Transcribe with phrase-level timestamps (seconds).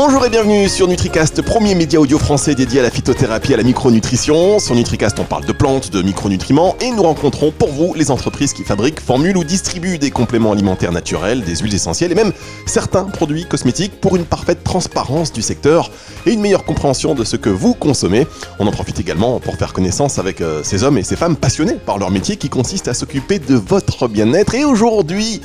[0.00, 3.56] Bonjour et bienvenue sur NutriCast, premier média audio français dédié à la phytothérapie et à
[3.56, 4.60] la micronutrition.
[4.60, 8.52] Sur NutriCast, on parle de plantes, de micronutriments et nous rencontrons pour vous les entreprises
[8.52, 12.32] qui fabriquent, formulent ou distribuent des compléments alimentaires naturels, des huiles essentielles et même
[12.64, 15.90] certains produits cosmétiques pour une parfaite transparence du secteur
[16.26, 18.24] et une meilleure compréhension de ce que vous consommez.
[18.60, 21.74] On en profite également pour faire connaissance avec euh, ces hommes et ces femmes passionnés
[21.74, 24.54] par leur métier qui consiste à s'occuper de votre bien-être.
[24.54, 25.40] Et aujourd'hui,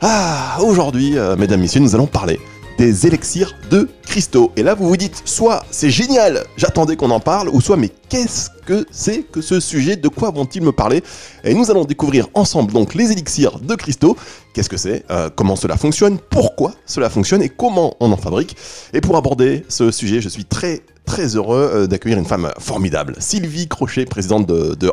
[0.00, 2.40] ah, aujourd'hui, euh, mesdames, messieurs, nous allons parler
[2.78, 4.52] des élixirs de cristaux.
[4.56, 7.90] Et là, vous vous dites, soit c'est génial, j'attendais qu'on en parle, ou soit mais
[8.08, 9.96] qu'est-ce que c'est que ce sujet?
[9.96, 11.02] De quoi vont-ils me parler?
[11.44, 14.16] Et nous allons découvrir ensemble donc les élixirs de cristaux.
[14.52, 15.04] Qu'est-ce que c'est?
[15.10, 16.18] Euh, Comment cela fonctionne?
[16.30, 17.42] Pourquoi cela fonctionne?
[17.42, 18.56] Et comment on en fabrique?
[18.92, 23.14] Et pour aborder ce sujet, je suis très très heureux euh, d'accueillir une femme formidable,
[23.18, 24.90] Sylvie Crochet, présidente de, de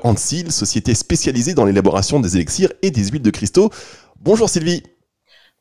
[0.50, 3.70] société spécialisée dans l'élaboration des élixirs et des huiles de cristaux.
[4.22, 4.84] Bonjour Sylvie.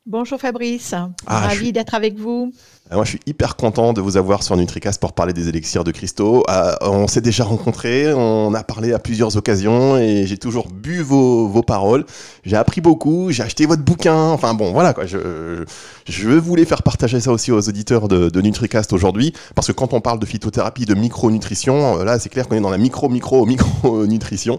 [0.06, 2.53] Bonjour Fabrice, ah, ravi d'être avec vous.
[2.92, 5.84] Ah, moi, je suis hyper content de vous avoir sur NutriCast pour parler des élixirs
[5.84, 6.42] de cristaux.
[6.50, 11.00] Euh, on s'est déjà rencontrés, on a parlé à plusieurs occasions et j'ai toujours bu
[11.00, 12.05] vos, vos paroles.
[12.42, 14.16] J'ai appris beaucoup, j'ai acheté votre bouquin.
[14.16, 15.06] Enfin bon, voilà quoi.
[15.06, 15.64] Je,
[16.08, 19.92] je voulais faire partager ça aussi aux auditeurs de, de NutriCast aujourd'hui parce que quand
[19.92, 23.08] on parle de phytothérapie, de micronutrition, euh, là, c'est clair qu'on est dans la micro,
[23.08, 24.58] micro, micronutrition.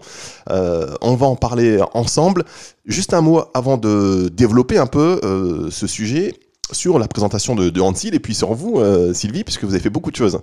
[0.49, 2.45] Euh, on va en parler ensemble.
[2.85, 6.33] Juste un mot avant de développer un peu euh, ce sujet
[6.71, 9.89] sur la présentation de, de et puis sur vous, euh, Sylvie, puisque vous avez fait
[9.89, 10.39] beaucoup de choses.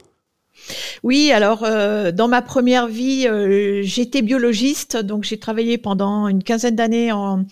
[1.03, 6.43] Oui, alors euh, dans ma première vie, euh, j'étais biologiste, donc j'ai travaillé pendant une
[6.43, 7.45] quinzaine d'années en,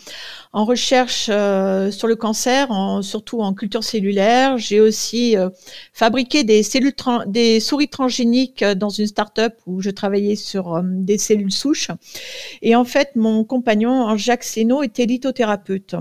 [0.56, 4.56] en recherche euh, sur le cancer, en, surtout en culture cellulaire.
[4.56, 5.50] J'ai aussi euh,
[5.92, 6.94] fabriqué des cellules,
[7.26, 11.90] des souris transgéniques euh, dans une start-up où je travaillais sur des cellules souches.
[12.62, 15.94] Et en fait, mon compagnon, Jacques Sénaud, était lithothérapeute.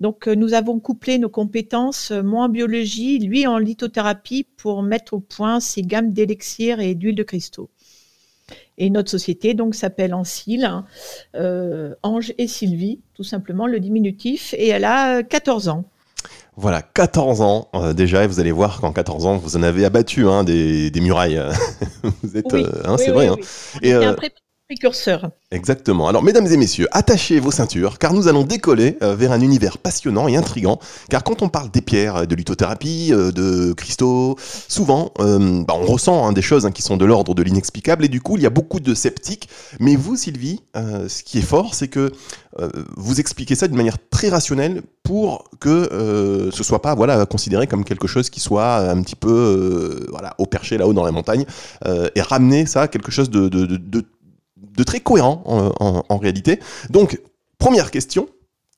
[0.00, 5.20] Donc, nous avons couplé nos compétences, moi en biologie, lui en lithothérapie, pour mettre au
[5.20, 7.70] point ces gammes d'élixirs et d'huile de cristaux.
[8.80, 10.68] Et notre société donc s'appelle Ancil,
[11.36, 15.84] euh, Ange et Sylvie, tout simplement le diminutif, et elle a 14 ans.
[16.56, 19.84] Voilà, 14 ans euh, déjà, et vous allez voir qu'en 14 ans, vous en avez
[19.84, 21.42] abattu hein, des, murailles.
[22.22, 23.28] vous êtes, euh, hein, c'est vrai.
[23.28, 23.36] Hein.
[23.82, 24.16] Et, un
[25.50, 26.06] Exactement.
[26.06, 29.78] Alors, mesdames et messieurs, attachez vos ceintures, car nous allons décoller euh, vers un univers
[29.78, 30.78] passionnant et intrigant.
[31.08, 34.36] Car quand on parle des pierres, de lithothérapie, euh, de cristaux,
[34.68, 38.04] souvent, euh, bah, on ressent hein, des choses hein, qui sont de l'ordre de l'inexplicable,
[38.04, 39.48] et du coup, il y a beaucoup de sceptiques.
[39.80, 42.12] Mais vous, Sylvie, ce qui est fort, c'est que
[42.96, 47.84] vous expliquez ça d'une manière très rationnelle pour que ce soit pas voilà considéré comme
[47.84, 51.44] quelque chose qui soit un petit peu voilà au perché là-haut dans la montagne,
[51.86, 53.48] et ramener ça à quelque chose de
[54.84, 56.60] très cohérent en, réalité.
[56.90, 57.20] Donc,
[57.58, 58.28] première question,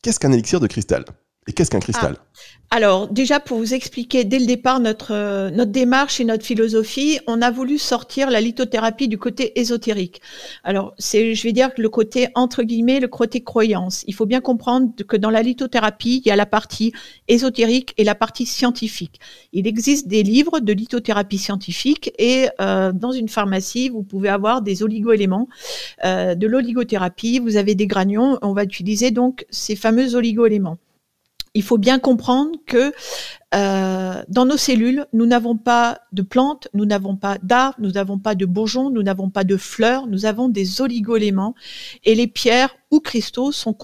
[0.02, 1.04] qu'est-ce qu'un élixir de cristal?
[1.48, 2.16] Et qu'est-ce qu'un cristal?
[2.18, 2.24] Ah.
[2.70, 7.18] Alors, déjà, pour vous expliquer dès le départ notre, euh, notre démarche et notre philosophie,
[7.26, 10.22] on a voulu sortir la lithothérapie du côté ésotérique.
[10.62, 14.04] Alors, c'est, je vais dire, le côté, entre guillemets, le côté croyance.
[14.06, 16.92] Il faut bien comprendre que dans la lithothérapie, il y a la partie
[17.26, 19.18] ésotérique et la partie scientifique.
[19.52, 24.62] Il existe des livres de lithothérapie scientifique et euh, dans une pharmacie, vous pouvez avoir
[24.62, 25.48] des oligoéléments,
[26.04, 30.78] euh, de l'oligothérapie, vous avez des granions, on va utiliser donc ces fameux oligoéléments
[31.54, 32.92] il faut bien comprendre que
[33.54, 38.18] euh, dans nos cellules, nous n'avons pas de plantes, nous n'avons pas d'arbres, nous n'avons
[38.18, 41.54] pas de bourgeons, nous n'avons pas de fleurs, nous avons des oligoéléments.
[42.04, 43.76] Et les pierres ou cristaux sont,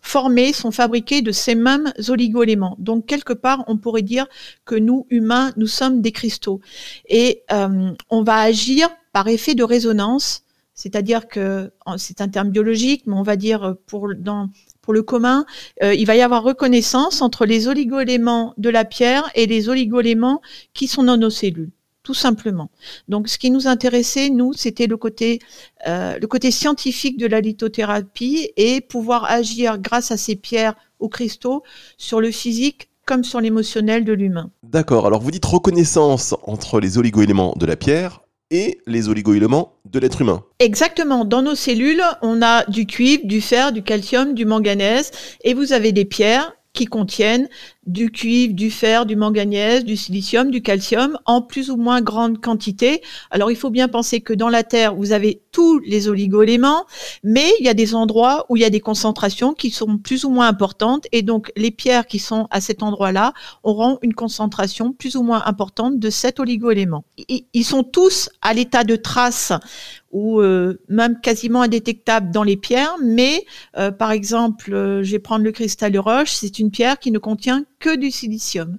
[0.00, 2.76] formés, sont fabriqués de ces mêmes oligoéléments.
[2.78, 4.26] Donc quelque part, on pourrait dire
[4.64, 6.60] que nous, humains, nous sommes des cristaux.
[7.08, 10.42] Et euh, on va agir par effet de résonance.
[10.76, 14.48] C'est-à-dire que c'est un terme biologique, mais on va dire pour dans
[14.84, 15.46] pour le commun,
[15.82, 20.42] euh, il va y avoir reconnaissance entre les oligoéléments de la pierre et les oligoéléments
[20.74, 21.70] qui sont dans nos cellules
[22.02, 22.70] tout simplement.
[23.08, 25.38] Donc, ce qui nous intéressait, nous, c'était le côté,
[25.86, 31.08] euh, le côté scientifique de la lithothérapie et pouvoir agir grâce à ces pierres ou
[31.08, 31.62] cristaux
[31.96, 34.50] sur le physique comme sur l'émotionnel de l'humain.
[34.62, 35.06] D'accord.
[35.06, 38.23] Alors, vous dites reconnaissance entre les oligoéléments de la pierre
[38.54, 40.44] et les oligoéléments de l'être humain.
[40.60, 41.24] Exactement.
[41.24, 45.10] Dans nos cellules, on a du cuivre, du fer, du calcium, du manganèse,
[45.42, 47.48] et vous avez des pierres qui contiennent
[47.86, 52.40] du cuivre, du fer, du manganèse, du silicium, du calcium en plus ou moins grande
[52.40, 53.02] quantité.
[53.30, 56.86] Alors il faut bien penser que dans la Terre, vous avez tous les oligoéléments,
[57.22, 60.24] mais il y a des endroits où il y a des concentrations qui sont plus
[60.24, 63.32] ou moins importantes et donc les pierres qui sont à cet endroit-là
[63.62, 67.04] auront une concentration plus ou moins importante de cet oligoélément.
[67.28, 69.52] Ils sont tous à l'état de trace
[70.14, 73.44] ou euh, même quasiment indétectable dans les pierres, mais
[73.76, 77.10] euh, par exemple, euh, je vais prendre le cristal de roche, c'est une pierre qui
[77.10, 78.78] ne contient que du silicium.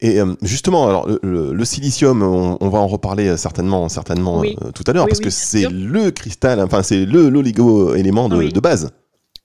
[0.00, 4.42] Et euh, justement, alors le, silicium, on, va en reparler certainement, certainement
[4.74, 8.90] tout à l'heure, parce que c'est le cristal, enfin c'est le l'oligo-élément de, de base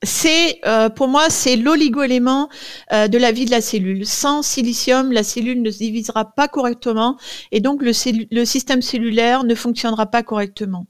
[0.04, 2.50] c'est euh, pour moi c'est l'oligo-élément
[2.94, 4.06] euh, de la vie de la cellule.
[4.06, 7.18] Sans silicium, la cellule ne se divisera pas correctement
[7.52, 7.92] et donc le,
[8.32, 10.86] le système cellulaire ne fonctionnera pas correctement.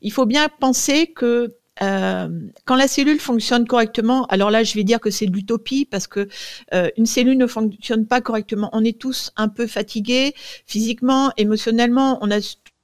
[0.00, 2.28] Il faut bien penser que euh,
[2.64, 6.06] quand la cellule fonctionne correctement, alors là, je vais dire que c'est de l'utopie parce
[6.06, 6.28] que
[6.74, 8.70] euh, une cellule ne fonctionne pas correctement.
[8.72, 10.34] On est tous un peu fatigués
[10.66, 12.18] physiquement, émotionnellement.
[12.22, 12.40] On a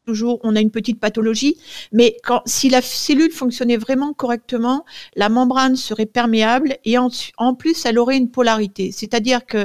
[0.07, 1.57] toujours, on a une petite pathologie,
[1.93, 4.85] mais quand, si la cellule fonctionnait vraiment correctement,
[5.15, 9.65] la membrane serait perméable et en, en plus, elle aurait une polarité, c'est-à-dire que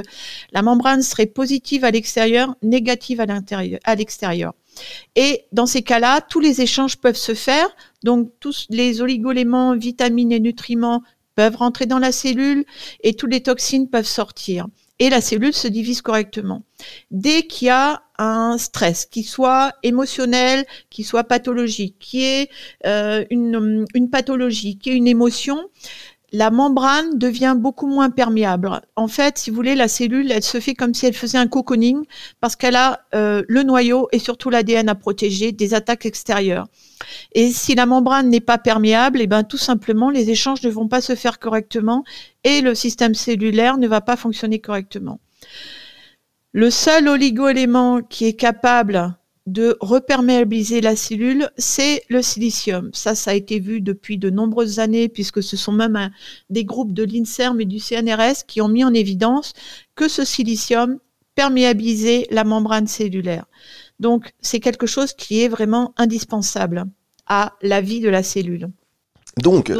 [0.52, 4.54] la membrane serait positive à l'extérieur, négative à l'intérieur, à l'extérieur.
[5.16, 7.68] Et dans ces cas-là, tous les échanges peuvent se faire.
[8.04, 11.02] Donc, tous les oligoéléments, vitamines et nutriments
[11.34, 12.64] peuvent rentrer dans la cellule
[13.02, 14.66] et toutes les toxines peuvent sortir.
[14.98, 16.64] Et la cellule se divise correctement.
[17.12, 22.50] Dès qu'il y a un stress, qui soit émotionnel, qui soit pathologique, qui est
[22.84, 25.68] euh, une, une pathologie, qui est une émotion,
[26.32, 28.80] la membrane devient beaucoup moins perméable.
[28.96, 31.46] En fait, si vous voulez, la cellule, elle se fait comme si elle faisait un
[31.46, 32.04] cocooning
[32.40, 36.66] parce qu'elle a euh, le noyau et surtout l'ADN à protéger des attaques extérieures.
[37.32, 40.70] Et si la membrane n'est pas perméable, et eh ben tout simplement les échanges ne
[40.70, 42.04] vont pas se faire correctement
[42.44, 45.20] et le système cellulaire ne va pas fonctionner correctement.
[46.52, 49.14] Le seul oligoélément qui est capable
[49.48, 52.90] de reperméabiliser la cellule, c'est le silicium.
[52.92, 56.10] Ça, ça a été vu depuis de nombreuses années, puisque ce sont même
[56.50, 59.54] des groupes de l'INSERM et du CNRS qui ont mis en évidence
[59.94, 60.98] que ce silicium
[61.34, 63.46] perméabilisait la membrane cellulaire.
[64.00, 66.84] Donc, c'est quelque chose qui est vraiment indispensable
[67.26, 68.68] à la vie de la cellule.
[69.42, 69.72] Donc,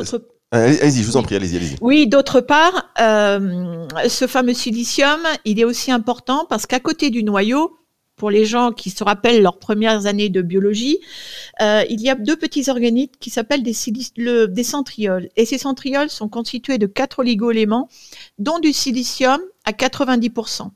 [0.50, 1.76] Allez-y, je vous en prie, allez-y, allez-y.
[1.82, 7.22] Oui, d'autre part, euh, ce fameux silicium, il est aussi important parce qu'à côté du
[7.22, 7.77] noyau,
[8.18, 10.98] pour les gens qui se rappellent leurs premières années de biologie,
[11.62, 13.76] euh, il y a deux petits organites qui s'appellent des,
[14.48, 15.28] des centrioles.
[15.36, 17.88] Et ces centrioles sont constitués de quatre oligoéléments,
[18.38, 20.70] dont du silicium à 90%.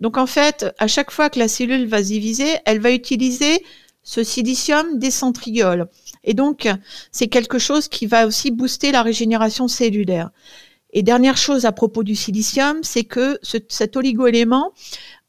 [0.00, 3.62] Donc en fait, à chaque fois que la cellule va se diviser, elle va utiliser
[4.02, 5.88] ce silicium des centrioles.
[6.22, 6.68] Et donc,
[7.10, 10.30] c'est quelque chose qui va aussi booster la régénération cellulaire.
[10.92, 14.72] Et dernière chose à propos du silicium, c'est que ce, cet oligoélément,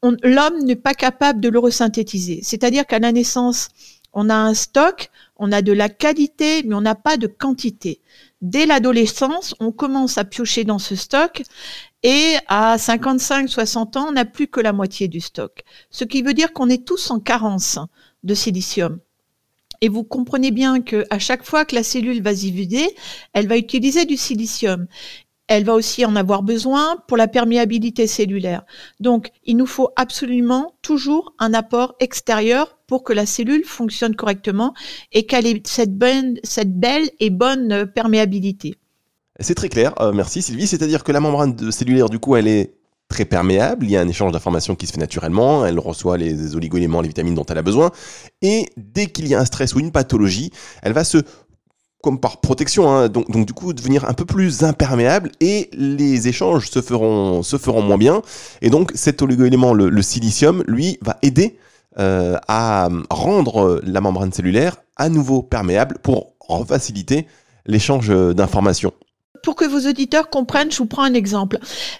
[0.02, 2.40] l'homme n'est pas capable de le resynthétiser.
[2.42, 3.68] C'est-à-dire qu'à la naissance,
[4.12, 8.00] on a un stock, on a de la qualité, mais on n'a pas de quantité.
[8.40, 11.42] Dès l'adolescence, on commence à piocher dans ce stock
[12.02, 15.62] et à 55-60 ans, on n'a plus que la moitié du stock.
[15.90, 17.78] Ce qui veut dire qu'on est tous en carence
[18.22, 19.00] de silicium.
[19.80, 22.88] Et vous comprenez bien que à chaque fois que la cellule va s'y vider,
[23.32, 24.86] elle va utiliser du silicium
[25.48, 28.64] elle va aussi en avoir besoin pour la perméabilité cellulaire.
[29.00, 34.74] Donc, il nous faut absolument toujours un apport extérieur pour que la cellule fonctionne correctement
[35.12, 38.76] et qu'elle ait cette, belle et bonne perméabilité.
[39.40, 40.66] C'est très clair, euh, merci Sylvie.
[40.66, 42.74] C'est-à-dire que la membrane cellulaire, du coup, elle est
[43.08, 46.54] très perméable, il y a un échange d'informations qui se fait naturellement, elle reçoit les
[46.54, 47.90] oligoéléments, les vitamines dont elle a besoin,
[48.42, 50.50] et dès qu'il y a un stress ou une pathologie,
[50.82, 51.18] elle va se
[52.02, 53.08] comme par protection, hein.
[53.08, 57.42] donc, du coup devenir un peu plus imperméable et les échanges se feront,
[57.82, 58.22] moins bien.
[58.62, 61.56] Et donc cet oligoélément, le, le silicium, lui, va aider
[61.98, 66.34] euh, à rendre la membrane cellulaire à nouveau perméable pour
[66.66, 67.26] faciliter
[67.66, 68.92] l'échange d'informations
[69.42, 71.58] pour que vos auditeurs comprennent, je vous prends un exemple.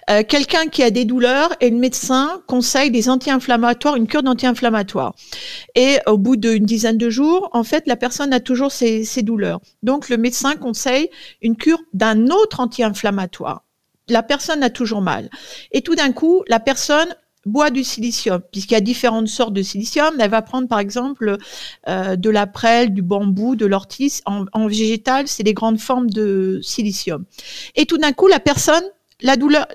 [0.09, 5.15] Euh, quelqu'un qui a des douleurs et le médecin conseille des anti-inflammatoires, une cure d'anti-inflammatoire.
[5.75, 9.23] Et au bout d'une dizaine de jours, en fait, la personne a toujours ses, ses
[9.23, 9.61] douleurs.
[9.83, 11.09] Donc, le médecin conseille
[11.41, 13.63] une cure d'un autre anti-inflammatoire.
[14.07, 15.29] La personne a toujours mal.
[15.71, 17.15] Et tout d'un coup, la personne
[17.45, 20.13] boit du silicium, puisqu'il y a différentes sortes de silicium.
[20.19, 21.37] Elle va prendre par exemple
[21.87, 24.21] euh, de la prêle, du bambou, de l'ortie.
[24.25, 27.25] En, en végétal, c'est les grandes formes de silicium.
[27.75, 28.83] Et tout d'un coup, la personne,
[29.21, 29.67] la douleur,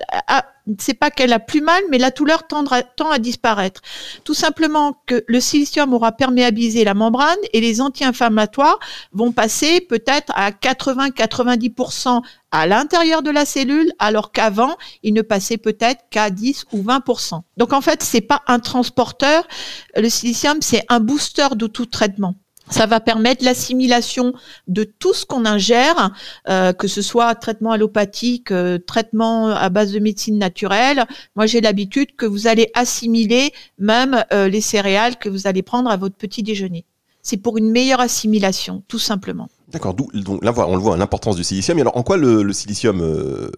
[0.79, 3.81] c'est pas qu'elle a plus mal, mais la douleur tend à, tend à disparaître.
[4.23, 8.79] Tout simplement que le silicium aura perméabilisé la membrane et les anti-inflammatoires
[9.11, 12.21] vont passer peut-être à 80-90%
[12.51, 17.41] à l'intérieur de la cellule, alors qu'avant, ils ne passaient peut-être qu'à 10 ou 20%.
[17.57, 19.47] Donc en fait, c'est pas un transporteur.
[19.95, 22.35] Le silicium, c'est un booster de tout traitement.
[22.69, 24.33] Ça va permettre l'assimilation
[24.67, 26.11] de tout ce qu'on ingère,
[26.49, 31.05] euh, que ce soit traitement allopathique, euh, traitement à base de médecine naturelle.
[31.35, 35.89] Moi, j'ai l'habitude que vous allez assimiler même euh, les céréales que vous allez prendre
[35.89, 36.85] à votre petit déjeuner.
[37.21, 39.47] C'est pour une meilleure assimilation, tout simplement.
[39.67, 39.93] D'accord.
[39.93, 41.77] Donc là, on le voit, l'importance du silicium.
[41.77, 43.49] Et alors, en quoi le, silicium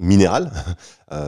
[0.00, 0.50] minéral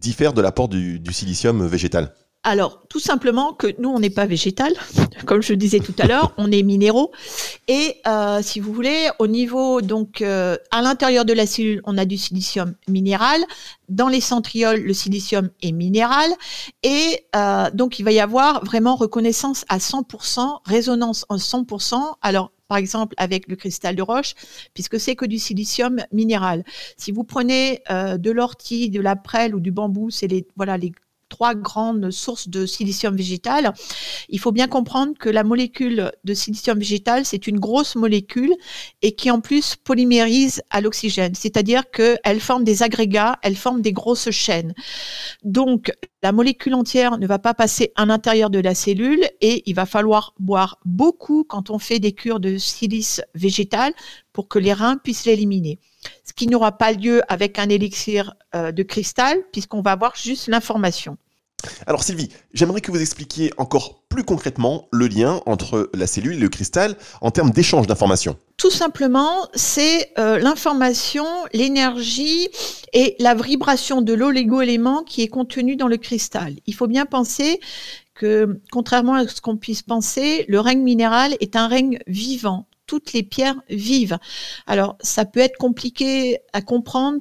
[0.00, 2.14] diffère de l'apport du silicium végétal?
[2.44, 4.72] Alors, tout simplement que nous, on n'est pas végétal,
[5.26, 7.12] comme je disais tout à l'heure, on est minéraux.
[7.68, 11.96] Et euh, si vous voulez, au niveau, donc, euh, à l'intérieur de la cellule, on
[11.96, 13.40] a du silicium minéral.
[13.88, 16.30] Dans les centrioles, le silicium est minéral.
[16.82, 22.14] Et euh, donc, il va y avoir vraiment reconnaissance à 100%, résonance en 100%.
[22.22, 24.34] Alors, par exemple avec le cristal de roche,
[24.72, 26.64] puisque c'est que du silicium minéral.
[26.96, 30.92] Si vous prenez de l'ortie, de la prêle ou du bambou, c'est les voilà les
[31.32, 33.72] trois grandes sources de silicium végétal.
[34.28, 38.52] Il faut bien comprendre que la molécule de silicium végétal, c'est une grosse molécule
[39.00, 43.94] et qui en plus polymérise à l'oxygène, c'est-à-dire qu'elle forme des agrégats, elle forme des
[43.94, 44.74] grosses chaînes.
[45.42, 45.90] Donc,
[46.22, 49.86] la molécule entière ne va pas passer à l'intérieur de la cellule et il va
[49.86, 53.94] falloir boire beaucoup quand on fait des cures de silice végétal
[54.34, 55.78] pour que les reins puissent l'éliminer
[56.24, 60.48] ce qui n'aura pas lieu avec un élixir euh, de cristal, puisqu'on va avoir juste
[60.48, 61.16] l'information.
[61.86, 66.40] Alors Sylvie, j'aimerais que vous expliquiez encore plus concrètement le lien entre la cellule et
[66.40, 68.36] le cristal en termes d'échange d'informations.
[68.56, 72.48] Tout simplement, c'est euh, l'information, l'énergie
[72.92, 76.56] et la vibration de l'oligo-élément qui est contenu dans le cristal.
[76.66, 77.60] Il faut bien penser
[78.14, 83.14] que, contrairement à ce qu'on puisse penser, le règne minéral est un règne vivant toutes
[83.14, 84.18] les pierres vivent.
[84.66, 87.20] Alors, ça peut être compliqué à comprendre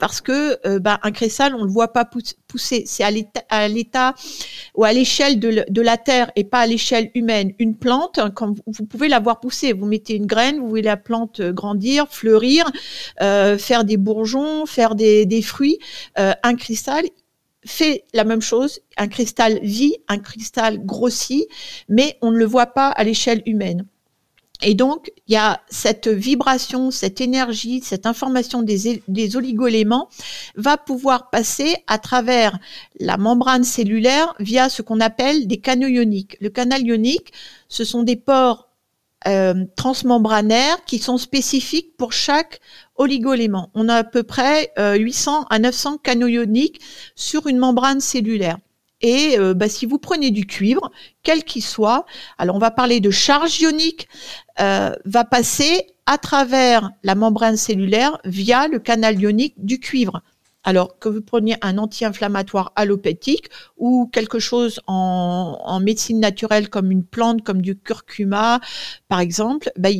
[0.00, 2.82] parce que euh, bah, un cristal, on ne le voit pas pousser.
[2.84, 4.14] C'est à l'état
[4.74, 7.52] ou à l'échelle de, la terre et pas à l'échelle humaine.
[7.60, 10.96] Une plante, quand vous, pouvez la voir pousser, vous mettez une graine, vous voyez la
[10.96, 12.68] plante grandir, fleurir,
[13.22, 15.78] euh, faire des bourgeons, faire des, fruits.
[16.18, 17.04] Euh, un cristal,
[17.64, 18.80] fait la même chose.
[18.96, 21.46] Un cristal vit, un cristal grossit,
[21.88, 23.86] mais on ne le voit pas à l'échelle humaine.
[24.66, 30.08] Et donc, il y a cette vibration, cette énergie, cette information des, des oligoéléments
[30.56, 32.58] va pouvoir passer à travers
[32.98, 36.38] la membrane cellulaire via ce qu'on appelle des canaux ioniques.
[36.40, 37.34] Le canal ionique,
[37.68, 38.70] ce sont des pores
[39.28, 42.60] euh, transmembranaires qui sont spécifiques pour chaque
[42.96, 43.70] oligoélément.
[43.74, 46.80] On a à peu près 800 euh, à 900 canaux ioniques
[47.16, 48.56] sur une membrane cellulaire.
[49.00, 50.90] Et euh, bah, si vous prenez du cuivre,
[51.22, 52.06] quel qu'il soit,
[52.38, 54.08] alors on va parler de charge ionique,
[54.60, 60.22] euh, va passer à travers la membrane cellulaire via le canal ionique du cuivre.
[60.66, 67.04] Alors que vous preniez un anti-inflammatoire allopathique ou quelque chose en, médecine naturelle comme une
[67.04, 68.60] plante, comme du curcuma,
[69.08, 69.90] par exemple, bah,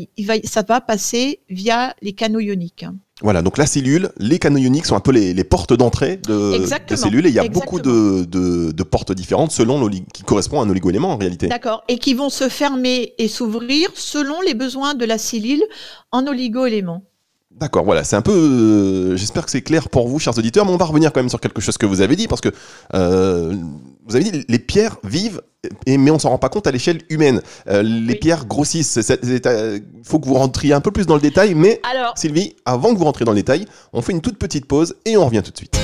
[0.45, 2.87] ça va passer via les canaux ioniques.
[3.23, 6.97] Voilà, donc la cellule, les canaux ioniques sont un peu les, portes d'entrée de, la
[6.97, 11.13] cellule et il y a beaucoup de, portes différentes selon qui correspond à un oligoélément
[11.13, 11.47] en réalité.
[11.47, 15.63] D'accord, et qui vont se fermer et s'ouvrir selon les besoins de la cellule
[16.11, 17.05] en oligoéléments.
[17.59, 18.33] D'accord, voilà, c'est un peu.
[18.33, 21.29] Euh, j'espère que c'est clair pour vous, chers auditeurs, mais on va revenir quand même
[21.29, 22.49] sur quelque chose que vous avez dit, parce que
[22.95, 23.55] euh,
[24.07, 25.41] vous avez dit les pierres vivent,
[25.87, 27.43] et, mais on s'en rend pas compte à l'échelle humaine.
[27.69, 28.99] Euh, les pierres grossissent.
[29.23, 31.81] Il faut que vous rentriez un peu plus dans le détail, mais
[32.17, 35.17] Sylvie, avant que vous rentriez dans le détail, on fait une toute petite pause et
[35.17, 35.77] on revient tout de suite.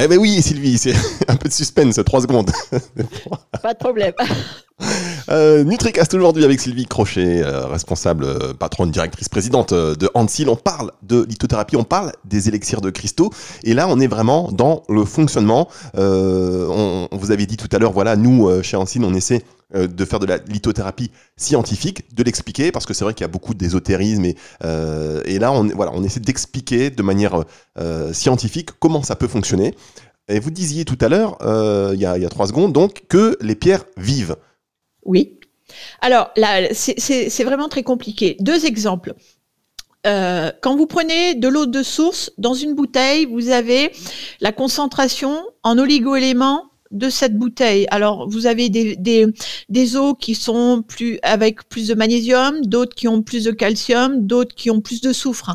[0.00, 0.94] Eh ben oui, Sylvie, c'est
[1.28, 2.50] un peu de suspense, 3 secondes.
[3.62, 4.12] Pas de problème.
[5.28, 10.48] Euh, Nutricast aujourd'hui avec Sylvie Crochet, euh, responsable, euh, patronne, directrice, présidente euh, de Ansil.
[10.48, 13.30] On parle de lithothérapie, on parle des élixirs de cristaux.
[13.64, 15.68] Et là, on est vraiment dans le fonctionnement.
[15.94, 19.42] On, on, vous avait dit tout à l'heure, voilà, nous, chez Ansil, on essaie
[19.74, 23.28] de faire de la lithothérapie scientifique, de l'expliquer, parce que c'est vrai qu'il y a
[23.28, 24.24] beaucoup d'ésotérisme.
[24.24, 24.36] Et,
[25.24, 27.44] et, là, on, voilà, on essaie d'expliquer de manière
[28.12, 29.74] scientifique comment ça peut fonctionner.
[30.28, 31.36] Et vous disiez tout à l'heure,
[31.92, 34.36] il y, a, trois secondes, donc, que les pierres vivent.
[35.04, 35.38] Oui.
[36.00, 38.36] Alors là, c'est vraiment très compliqué.
[38.40, 39.14] Deux exemples.
[40.06, 43.92] Euh, quand vous prenez de l'eau de source dans une bouteille, vous avez
[44.40, 47.86] la concentration en oligoéléments de cette bouteille.
[47.90, 48.96] Alors, vous avez des,
[49.68, 54.26] des, eaux qui sont plus avec plus de magnésium, d'autres qui ont plus de calcium,
[54.26, 55.54] d'autres qui ont plus de soufre.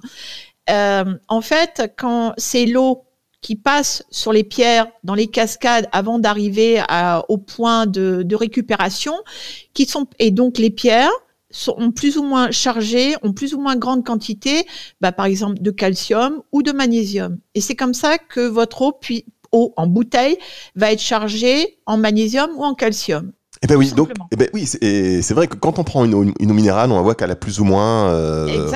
[0.70, 3.06] Euh, en fait, quand c'est l'eau
[3.42, 6.82] qui passent sur les pierres dans les cascades avant d'arriver
[7.28, 9.14] au point de, récupération,
[9.74, 11.12] qui sont et donc les pierres
[11.52, 14.66] sont plus ou moins chargées, ont plus ou moins grande quantité,
[15.02, 17.38] bah, par exemple de calcium ou de magnésium.
[17.54, 20.38] Et c'est comme ça que votre eau, puis, eau en bouteille
[20.76, 23.32] va être chargée en magnésium ou en calcium.
[23.62, 26.26] Eh ben oui, donc, eh ben oui, c'est vrai que quand on prend une eau,
[26.54, 28.70] minérale, on voit qu'elle a plus ou moins, euh,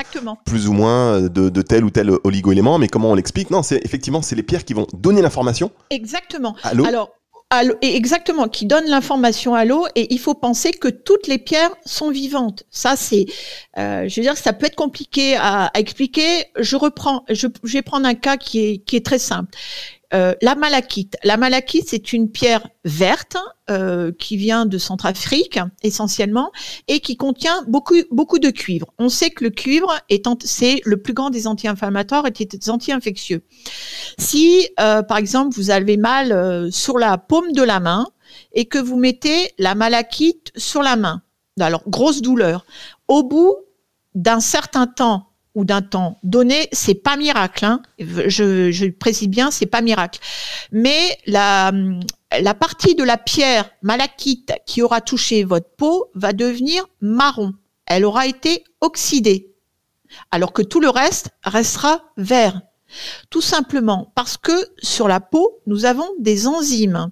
[0.45, 3.51] plus ou moins de, de, tel ou tel oligo-élément, mais comment on l'explique?
[3.51, 5.71] Non, c'est effectivement c'est les pierres qui vont donner l'information.
[5.89, 6.55] Exactement.
[6.63, 7.09] Alors
[7.81, 9.87] exactement, qui donne l'information à l'eau.
[9.95, 12.63] Et il faut penser que toutes les pierres sont vivantes.
[12.69, 13.25] Ça, c'est,
[13.77, 16.45] euh, je veux dire, ça peut être compliqué à, expliquer.
[16.59, 19.51] Je reprends, je, je, vais prendre un cas qui est qui est très simple.
[20.13, 21.17] Euh, la malachite.
[21.23, 23.35] La malachite, c'est une pierre verte
[23.69, 26.51] euh, qui vient de Centrafrique essentiellement
[26.87, 28.87] et qui contient beaucoup beaucoup de cuivre.
[28.99, 33.43] On sait que le cuivre est c'est le plus grand des anti-inflammatoires et des anti-infectieux.
[34.17, 38.07] Si euh, par exemple vous avez mal sur la paume de la main
[38.53, 41.21] et que vous mettez la malachite sur la main,
[41.59, 42.65] alors grosse douleur.
[43.09, 43.57] Au bout
[44.15, 45.26] d'un certain temps
[45.57, 47.65] ou d'un temps donné, c'est pas miracle.
[47.65, 47.81] Hein.
[47.97, 50.19] Je, je précise bien, c'est pas miracle.
[50.71, 51.71] Mais la,
[52.39, 57.53] la partie de la pierre malachite qui aura touché votre peau va devenir marron.
[57.87, 59.55] Elle aura été oxydée,
[60.29, 62.61] alors que tout le reste restera vert.
[63.31, 67.09] Tout simplement parce que sur la peau, nous avons des enzymes.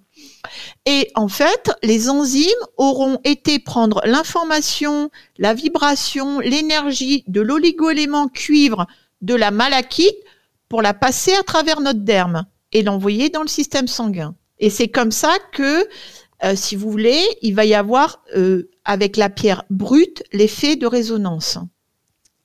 [0.86, 8.86] Et en fait, les enzymes auront été prendre l'information, la vibration, l'énergie de l'oligoélément cuivre
[9.22, 10.16] de la malachite
[10.70, 14.36] pour la passer à travers notre derme et l'envoyer dans le système sanguin.
[14.60, 15.88] Et c'est comme ça que,
[16.44, 20.88] euh, si vous voulez, il va y avoir, euh, avec la pierre brute, l'effet de
[20.88, 21.58] résonance.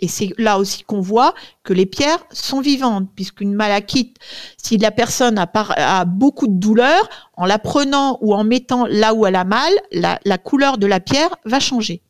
[0.01, 4.17] Et c'est là aussi qu'on voit que les pierres sont vivantes, puisqu'une malachite,
[4.57, 9.27] si la personne a, beaucoup de douleur, en la prenant ou en mettant là où
[9.27, 12.03] elle a mal, la, la couleur de la pierre va changer.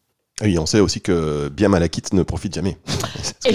[0.43, 2.79] Oui, on sait aussi que bien malachite ne profite jamais.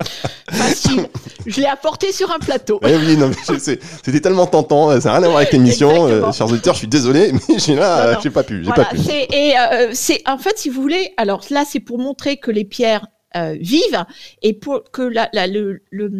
[0.56, 1.08] Facile.
[1.46, 2.80] Je l'ai apporté sur un plateau.
[2.86, 3.30] Eh oui, non,
[4.02, 5.00] c'était tellement tentant.
[5.00, 6.06] Ça n'a rien à voir avec l'émission.
[6.06, 8.64] Euh, chers auditeurs, je suis désolé, mais j'ai là, j'ai pas pu.
[8.64, 8.98] J'ai pas pu.
[9.32, 12.64] Et euh, c'est en fait, si vous voulez, alors là, c'est pour montrer que les
[12.64, 14.04] pierres euh, vivent
[14.40, 16.10] et pour que la, le, le,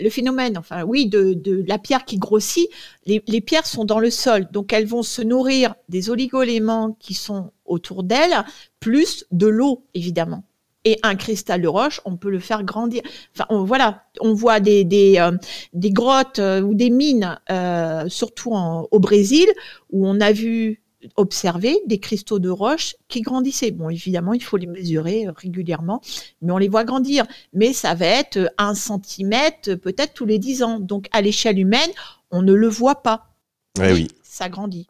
[0.00, 2.68] le, phénomène, enfin oui, de, de la pierre qui grossit,
[3.04, 7.12] les, les, pierres sont dans le sol, donc elles vont se nourrir des oligoéléments qui
[7.12, 8.42] sont autour d'elles,
[8.80, 10.44] plus de l'eau évidemment
[10.86, 13.02] et un cristal de roche, on peut le faire grandir.
[13.34, 15.32] Enfin, on, voilà, on voit des des, euh,
[15.72, 19.46] des grottes euh, ou des mines, euh, surtout au Brésil,
[19.90, 20.80] où on a vu
[21.16, 23.72] observer des cristaux de roche qui grandissaient.
[23.72, 26.00] Bon, évidemment, il faut les mesurer régulièrement,
[26.40, 27.26] mais on les voit grandir.
[27.52, 30.78] Mais ça va être un centimètre peut-être tous les dix ans.
[30.78, 31.90] Donc, à l'échelle humaine,
[32.30, 33.34] on ne le voit pas.
[33.82, 34.08] Eh oui.
[34.22, 34.86] Ça grandit.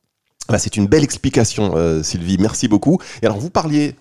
[0.48, 2.36] Ah, c'est une belle explication, Sylvie.
[2.38, 2.98] Merci beaucoup.
[3.22, 3.96] Et alors, vous parliez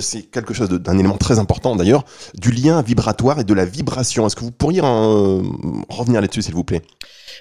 [0.00, 4.26] c'est quelque chose d'un élément très important d'ailleurs, du lien vibratoire et de la vibration.
[4.26, 5.42] Est-ce que vous pourriez en,
[5.88, 6.82] revenir là-dessus, s'il vous plaît?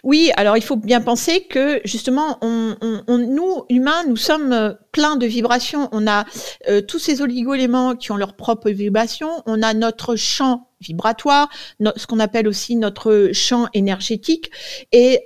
[0.04, 2.76] Oui, alors il faut bien penser que justement, on,
[3.08, 5.90] nous humains, nous sommes euh, pleins de vibrations.
[5.92, 6.26] On a
[6.70, 9.30] euh, tous ces oligo-éléments qui ont leur propre vibration.
[9.46, 11.50] On a notre champ vibratoire,
[11.96, 14.52] ce qu'on appelle aussi notre champ énergétique,
[14.92, 15.22] et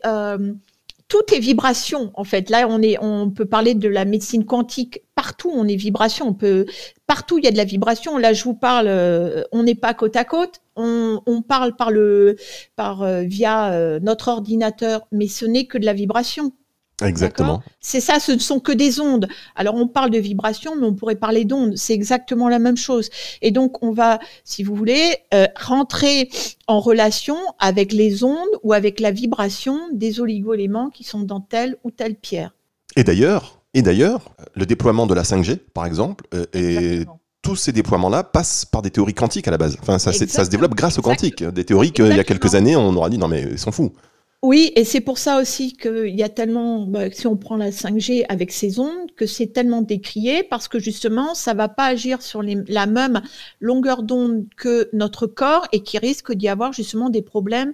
[1.10, 2.50] tout est vibration en fait.
[2.50, 5.02] Là, on est, on peut parler de la médecine quantique.
[5.16, 6.28] Partout, on est vibration.
[6.28, 6.66] On peut,
[7.08, 8.18] partout, il y a de la vibration.
[8.18, 10.62] Là, je vous parle, euh, on n'est pas côte à côte.
[10.82, 12.38] On, parle par le,
[12.78, 16.54] par euh, via euh, notre ordinateur, mais ce n'est que de la vibration.
[17.02, 17.62] Exactement.
[17.80, 19.28] C'est ça, ce ne sont que des ondes.
[19.56, 21.78] Alors on parle de vibration, mais on pourrait parler d'ondes.
[21.78, 23.10] C'est exactement la même chose.
[23.42, 26.30] Et donc on va, si vous voulez, euh, rentrer
[26.68, 31.78] en relation avec les ondes ou avec la vibration des oligoéléments qui sont dans telle
[31.84, 32.56] ou telle pierre.
[32.96, 37.06] Et d'ailleurs, et d'ailleurs, le déploiement de la 5G, par exemple, euh, et
[37.42, 39.78] tous ces déploiements-là passent par des théories quantiques à la base.
[39.82, 41.44] Enfin, ça, ça se développe grâce aux quantiques.
[41.44, 43.94] Des théories qu'il y a quelques années, on aura dit non mais ils s'en foutent.
[44.42, 47.72] Oui, et c'est pour ça aussi qu'il y a tellement, bah, si on prend la
[47.72, 52.22] 5G avec ces ondes, que c'est tellement décrié parce que justement, ça va pas agir
[52.22, 53.22] sur la même
[53.60, 57.74] longueur d'onde que notre corps et qui risque d'y avoir justement des problèmes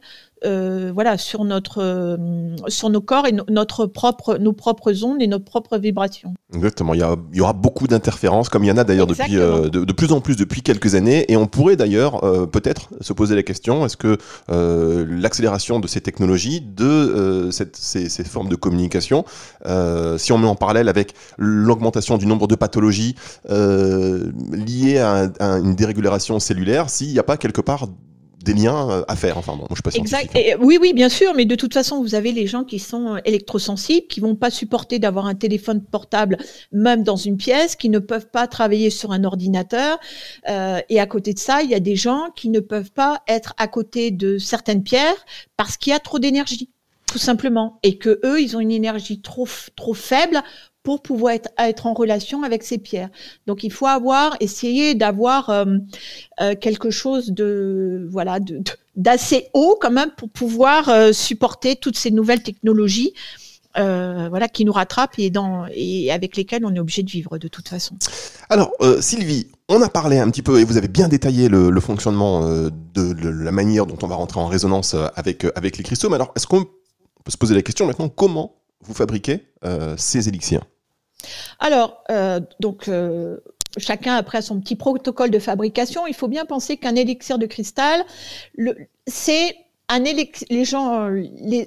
[0.93, 2.17] voilà, sur notre, euh,
[2.67, 6.33] sur nos corps et notre propre, nos propres ondes et nos propres vibrations.
[6.53, 6.93] Exactement.
[6.93, 7.03] Il
[7.33, 10.21] y, aura beaucoup d'interférences, comme il y en a d'ailleurs depuis euh, de, plus en
[10.21, 11.25] plus depuis quelques années.
[11.31, 14.17] Et on pourrait d'ailleurs peut-être se poser la question est-ce que
[14.49, 19.25] l'accélération de ces technologies, de cette, ces, ces, formes de communication,
[20.17, 23.15] si on met en parallèle avec l'augmentation du nombre de pathologies
[23.49, 27.87] liées à, à une dérégulation cellulaire, s'il n'y a pas quelque part
[28.45, 29.37] des liens euh, à faire.
[29.37, 30.35] Enfin bon, moi, je suis pas exact.
[30.35, 30.55] Hein.
[30.61, 33.19] oui, oui, bien sûr, mais de toute façon, vous avez les gens qui sont euh,
[33.25, 36.37] électrosensibles, qui vont pas supporter d'avoir un téléphone portable,
[36.71, 39.99] même dans une pièce, qui ne peuvent pas travailler sur un ordinateur.
[40.47, 43.21] Euh, et à côté de ça, il y a des gens qui ne peuvent pas
[43.27, 45.25] être à côté de certaines pierres
[45.57, 46.69] parce qu'il y a trop d'énergie
[47.07, 50.43] tout simplement, et que eux, ils ont une énergie trop trop faible
[50.85, 53.09] pour pouvoir être, en relation avec ces pierres.
[53.47, 55.65] Donc il faut avoir, essayer d'avoir euh,
[56.39, 58.37] euh, quelque chose de voilà
[58.95, 63.13] d'assez haut quand même pour pouvoir euh, supporter toutes ces nouvelles technologies.
[63.75, 67.95] voilà, qui nous rattrapent et, avec lesquels on est obligé de vivre de toute façon.
[68.49, 68.71] Alors,
[69.01, 72.39] Sylvie, on a parlé un petit peu et vous avez bien détaillé le, fonctionnement
[72.97, 76.09] de, la manière dont on va rentrer en résonance avec, avec les cristaux.
[76.09, 76.63] Mais alors, est-ce qu'on
[77.25, 78.55] peut se poser la question maintenant comment
[78.87, 79.41] vous fabriquez
[79.97, 80.63] ces élixirs
[81.59, 82.03] Alors,
[82.59, 82.89] donc
[83.77, 86.07] chacun après son petit protocole de fabrication.
[86.07, 88.05] Il faut bien penser qu'un élixir de cristal,
[89.07, 89.55] c'est
[89.87, 91.11] un les gens,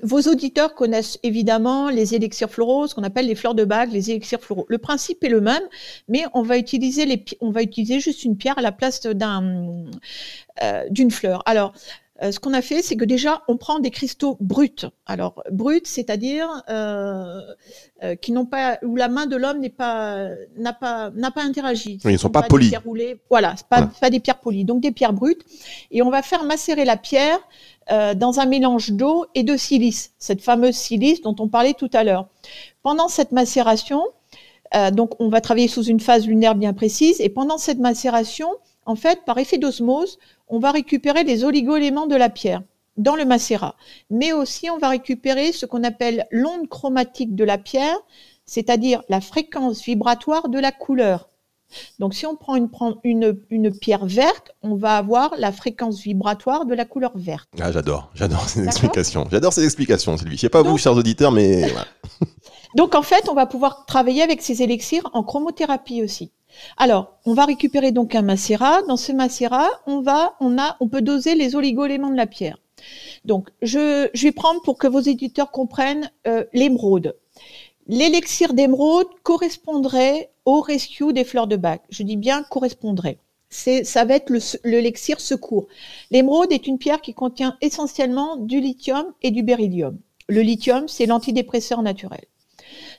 [0.02, 4.10] vos auditeurs connaissent évidemment les élixirs floraux, ce qu'on appelle les fleurs de bague, les
[4.10, 4.66] élixirs floraux.
[4.68, 5.62] Le principe est le même,
[6.08, 9.84] mais on va utiliser les, on va utiliser juste une pierre à la place d'un,
[10.62, 11.42] euh, d'une fleur.
[11.46, 11.72] Alors,
[12.22, 14.86] euh, ce qu'on a fait, c'est que déjà, on prend des cristaux bruts.
[15.06, 17.40] Alors, bruts, c'est-à-dire euh,
[18.02, 21.42] euh, qui n'ont pas, où la main de l'homme n'est pas, n'a pas, n'a pas
[21.42, 22.00] interagi.
[22.04, 22.72] ils ne sont pas, polis.
[23.30, 25.42] Voilà, pas, pas des pierres polies, donc des pierres brutes.
[25.90, 27.38] Et on va faire macérer la pierre
[27.90, 31.88] euh, dans un mélange d'eau et de silice, cette fameuse silice dont on parlait tout
[31.94, 32.28] à l'heure.
[32.82, 34.02] Pendant cette macération,
[34.74, 38.50] euh, donc on va travailler sous une phase lunaire bien précise, et pendant cette macération,
[38.84, 42.62] en fait, par effet d'osmose, on va récupérer les oligoéléments de la pierre
[42.96, 43.76] dans le macérat.
[44.10, 47.96] Mais aussi, on va récupérer ce qu'on appelle l'onde chromatique de la pierre,
[48.44, 51.28] c'est-à-dire la fréquence vibratoire de la couleur.
[51.98, 56.74] Donc, si on prend une, une, pierre verte, on va avoir la fréquence vibratoire de
[56.74, 57.48] la couleur verte.
[57.60, 59.26] Ah, j'adore, j'adore ces explications.
[59.30, 60.36] J'adore ces explications, Sylvie.
[60.36, 61.70] Je sais pas vous, chers auditeurs, mais.
[62.74, 66.32] Donc, en fait, on va pouvoir travailler avec ces élixirs en chromothérapie aussi.
[66.76, 68.82] Alors, on va récupérer donc un macérat.
[68.82, 72.58] Dans ce macérat, on va, on a, on peut doser les oligoéléments de la pierre.
[73.24, 77.16] Donc, je, vais prendre pour que vos éditeurs comprennent euh, l'émeraude.
[77.86, 81.82] L'élixir d'émeraude correspondrait au rescue des fleurs de bac.
[81.90, 83.18] Je dis bien correspondrait.
[83.50, 84.30] C'est, ça va être
[84.64, 85.68] l'élixir le, secours.
[86.10, 89.98] L'émeraude est une pierre qui contient essentiellement du lithium et du beryllium.
[90.28, 92.24] Le lithium, c'est l'antidépresseur naturel.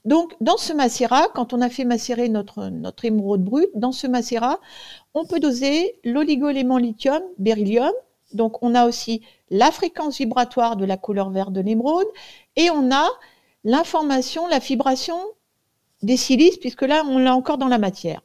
[0.06, 2.72] Donc, dans ce macérat, quand on a fait macérer notre,
[3.04, 4.60] émeraude brute, dans ce macérat,
[5.14, 7.92] on peut doser l'oligoélément lithium, beryllium.
[8.34, 12.08] Donc, on a aussi la fréquence vibratoire de la couleur verte de l'émeraude
[12.56, 13.08] et on a
[13.64, 15.20] l'information, la vibration
[16.02, 18.22] des silices, puisque là, on l'a encore dans la matière.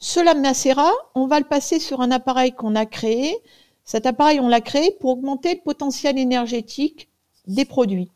[0.00, 3.36] Ce macérat, on va le passer sur un appareil qu'on a créé.
[3.84, 7.08] Cet appareil, on l'a créé pour augmenter le potentiel énergétique
[7.46, 8.10] des produits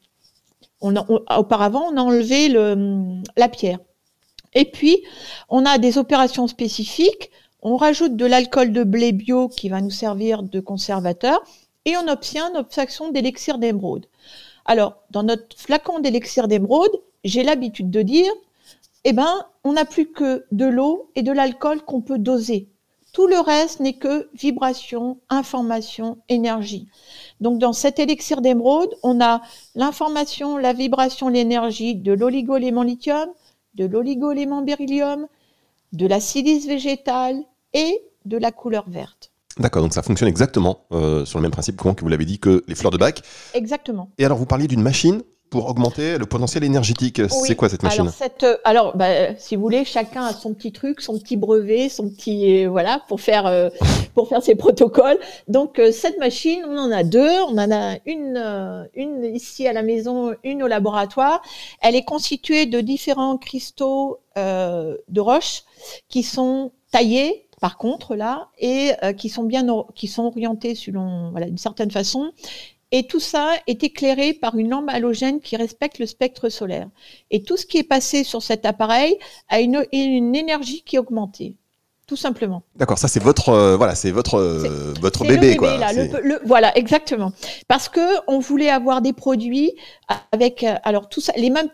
[0.81, 3.79] auparavant, on a enlevé le, la pierre.
[4.55, 5.03] Et puis,
[5.49, 7.31] on a des opérations spécifiques.
[7.63, 11.43] On rajoute de l'alcool de blé bio qui va nous servir de conservateur
[11.85, 14.07] et on obtient une obtention d'élixir d'émeraude.
[14.65, 16.91] Alors, dans notre flacon d'élixir d'émeraude,
[17.25, 18.33] j'ai l'habitude de dire,
[19.05, 22.69] eh ben, on n'a plus que de l'eau et de l'alcool qu'on peut doser.
[23.13, 26.89] Tout le reste n'est que vibration, information, énergie.
[27.41, 29.43] Donc dans cet élixir d'émeraude, on a
[29.75, 33.29] l'information, la vibration, l'énergie de l'oligoélément lithium,
[33.75, 35.27] de l'oligoélément beryllium,
[35.93, 39.33] de la silice végétale et de la couleur verte.
[39.59, 42.63] D'accord, donc ça fonctionne exactement euh, sur le même principe que vous l'avez dit que
[42.69, 43.23] les fleurs de bac.
[43.55, 44.11] Exactement.
[44.19, 47.21] Et alors vous parliez d'une machine pour augmenter le potentiel énergétique.
[47.29, 48.03] C'est quoi cette machine?
[48.03, 51.37] Alors, cette, euh, alors bah, si vous voulez, chacun a son petit truc, son petit
[51.37, 53.69] brevet, son petit euh, voilà pour faire euh,
[54.15, 55.19] pour faire ses protocoles.
[55.49, 57.41] Donc cette machine, on en a deux.
[57.49, 61.43] On en a une une ici à la maison, une au laboratoire.
[61.81, 65.63] Elle est constituée de différents cristaux de roche
[66.09, 71.47] qui sont taillés par contre là et qui sont bien qui sont orientés selon voilà
[71.47, 72.33] d'une certaine façon
[72.93, 76.89] et tout ça est éclairé par une lampe halogène qui respecte le spectre solaire.
[77.31, 79.17] Et tout ce qui est passé sur cet appareil
[79.49, 81.57] a une, une énergie qui est augmentée.
[82.07, 82.63] Tout simplement.
[82.77, 85.77] D'accord, ça c'est votre euh, voilà, c'est votre euh, votre bébé, quoi.
[86.45, 87.33] voilà, exactement.
[87.67, 89.73] Parce que on voulait avoir des produits
[90.31, 91.69] avec euh, alors tout ça les mêmes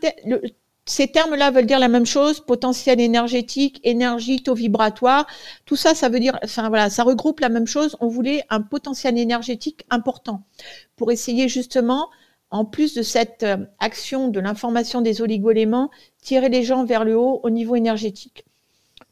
[0.84, 5.26] ces termes-là veulent dire la même chose, potentiel énergétique, énergie, taux vibratoire.
[5.64, 7.96] Tout ça, ça veut dire, enfin voilà, ça regroupe la même chose.
[8.00, 10.42] On voulait un potentiel énergétique important
[10.96, 12.08] pour essayer justement,
[12.50, 15.90] en plus de cette euh, action de l'information des oligoéléments,
[16.20, 18.44] tirer les gens vers le haut au niveau énergétique.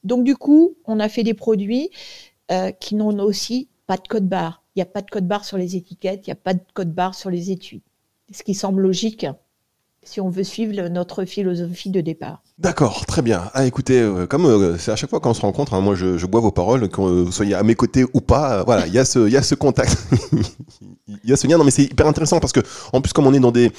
[0.03, 1.91] Donc du coup, on a fait des produits
[2.51, 4.65] euh, qui n'ont aussi pas de code barre.
[4.75, 6.61] Il n'y a pas de code barre sur les étiquettes, il n'y a pas de
[6.75, 7.83] code barre sur les étuis.
[8.33, 9.27] Ce qui semble logique
[10.03, 12.43] si on veut suivre notre philosophie de départ.
[12.59, 13.51] D'accord, très bien.
[13.53, 16.25] Ah, écoutez, euh, comme euh, c'est à chaque fois qu'on se rencontre, hein, moi je,
[16.27, 18.99] bois vos paroles, que vous soyez à mes côtés ou pas, euh, voilà, il y,
[18.99, 19.97] a ce, y a ce contact,
[21.09, 21.59] il y a ce lien.
[21.59, 22.61] Non, mais c'est hyper intéressant parce que,
[22.93, 23.71] en plus, comme on est dans des.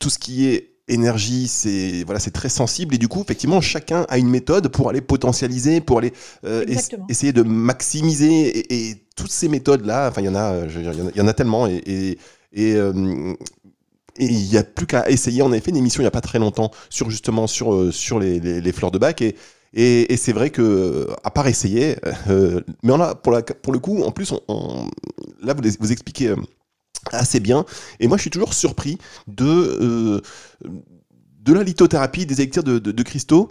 [0.00, 4.04] tout ce qui est énergie, c'est voilà, c'est très sensible et du coup, effectivement, chacun
[4.08, 6.12] a une méthode pour aller potentialiser, pour aller
[7.08, 10.08] essayer de maximiser et, toutes ces méthodes là.
[10.08, 12.18] Enfin, il y en a, il y en a tellement et, et
[12.52, 12.76] et
[14.26, 15.42] il n'y a plus qu'à essayer.
[15.42, 18.18] On avait fait une émission il n'y a pas très longtemps sur justement sur, sur
[18.18, 19.36] les, les, fleurs de bac et
[19.74, 21.96] et, c'est vrai que, à part essayer,
[22.82, 24.88] mais on a pour, la, pour le coup, en plus, on,
[25.42, 26.34] là vous, vous expliquez
[27.12, 27.66] assez bien.
[28.00, 30.22] Et moi, je suis toujours surpris de
[31.48, 33.50] de la lithothérapie, des électires de, cristaux,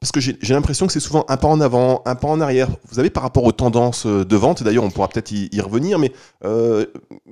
[0.00, 2.68] parce que j'ai l'impression que c'est souvent un pas en avant, un pas en arrière.
[2.88, 5.98] Vous savez, par rapport aux tendances euh, de vente, d'ailleurs on pourra peut-être y, revenir,
[5.98, 6.12] mais
[6.44, 6.86] euh,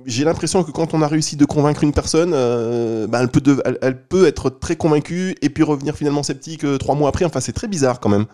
[0.05, 3.41] j'ai l'impression que quand on a réussi de convaincre une personne, euh, bah, elle, peut
[3.81, 7.23] elle, peut être très convaincue et puis revenir finalement sceptique trois mois après.
[7.23, 8.25] Enfin, c'est très bizarre quand même.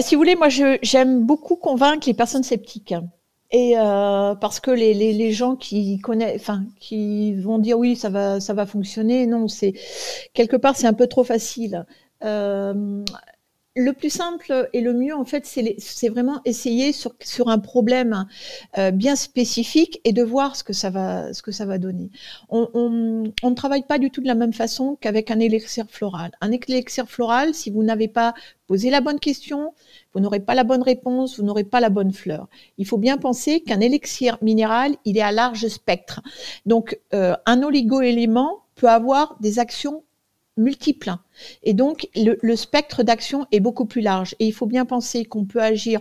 [0.00, 2.94] si vous voulez, moi j'aime beaucoup convaincre les personnes sceptiques.
[3.50, 7.94] Et euh, parce que les, les, les, gens qui connaissent, enfin, qui vont dire oui,
[7.94, 9.26] ça va, ça va fonctionner.
[9.26, 9.74] Non, c'est
[10.32, 11.86] quelque part, c'est un peu trop facile.
[12.24, 13.04] Euh,
[13.76, 18.26] le plus simple et le mieux, en fait, c'est vraiment essayer sur, un problème
[18.78, 22.10] euh, bien spécifique et de voir ce que ça va, donner.
[22.50, 25.86] On, on, on ne travaille pas du tout de la même façon qu'avec un élixir
[25.90, 26.30] floral.
[26.40, 28.34] Un élixir floral, si vous n'avez pas
[28.68, 29.74] posé la bonne question,
[30.12, 32.48] vous n'aurez pas la bonne réponse, vous n'aurez pas la bonne fleur.
[32.78, 36.22] Il faut bien penser qu'un élixir minéral, il est à large spectre.
[36.64, 40.04] Donc, euh, un oligo-élément peut avoir des actions
[40.56, 41.14] multiples.
[41.62, 44.34] Et donc, le, spectre d'action est beaucoup plus large.
[44.38, 46.00] Et il faut bien penser qu'on peut agir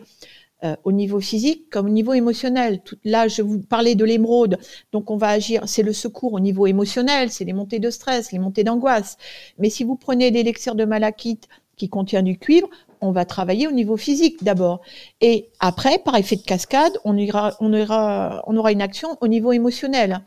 [0.63, 2.81] euh, au niveau physique comme au niveau émotionnel.
[3.03, 4.57] là, je vous parlais de l'émeraude,
[4.93, 8.31] donc on va agir, c'est le secours au niveau émotionnel, c'est les montées de stress,
[8.31, 9.17] les montées d'angoisse.
[9.57, 12.69] Mais si vous prenez l'élixir de malachite qui contient du cuivre,
[13.01, 14.79] on va travailler au niveau physique d'abord.
[15.19, 19.27] Et après, par effet de cascade, on, ira, on, ira, on aura une action au
[19.27, 20.21] niveau émotionnel.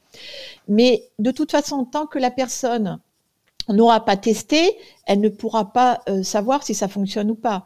[0.68, 2.98] Mais de toute façon, tant que la personne
[3.68, 4.76] n'aura pas testé,
[5.06, 7.64] elle ne pourra pas euh, savoir si ça fonctionne ou pas.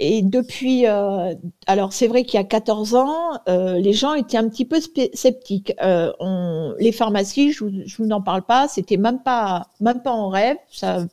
[0.00, 1.34] Et depuis, euh,
[1.66, 4.78] alors c'est vrai qu'il y a 14 ans, euh, les gens étaient un petit peu
[5.12, 5.72] sceptiques.
[5.80, 10.28] On, les pharmacies, je, je vous en parle pas, c'était même pas, même pas en
[10.28, 10.56] rêve.
[10.70, 11.04] Ça,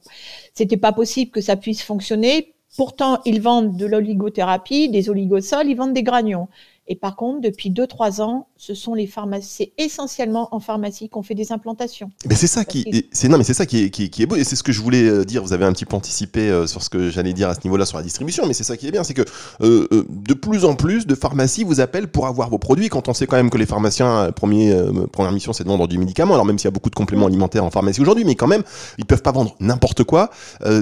[0.53, 2.53] c'était pas possible que ça puisse fonctionner.
[2.77, 6.47] Pourtant, ils vendent de l'oligothérapie, des oligosols, ils vendent des granions.
[6.87, 11.33] Et par contre, depuis 2-3 ans, ce sont les pharmacies, essentiellement en pharmacie, qu'on fait
[11.33, 12.11] des implantations.
[12.29, 14.43] Mais c'est ça qui, c'est non, mais c'est ça qui est, qui, est beau, et
[14.43, 15.43] c'est ce que je voulais euh, dire.
[15.43, 17.85] Vous avez un petit peu anticipé euh, sur ce que j'allais dire à ce niveau-là
[17.85, 19.23] sur la distribution, mais c'est ça qui est bien, c'est que
[19.61, 22.89] euh, de plus en plus de pharmacies vous appellent pour avoir vos produits.
[22.89, 24.75] Quand on sait quand même que les pharmaciens, premier,
[25.11, 26.35] première mission, c'est de vendre du médicament.
[26.35, 28.63] Alors même s'il y a beaucoup de compléments alimentaires en pharmacie aujourd'hui, mais quand même,
[28.99, 30.29] ils peuvent pas vendre n'importe quoi.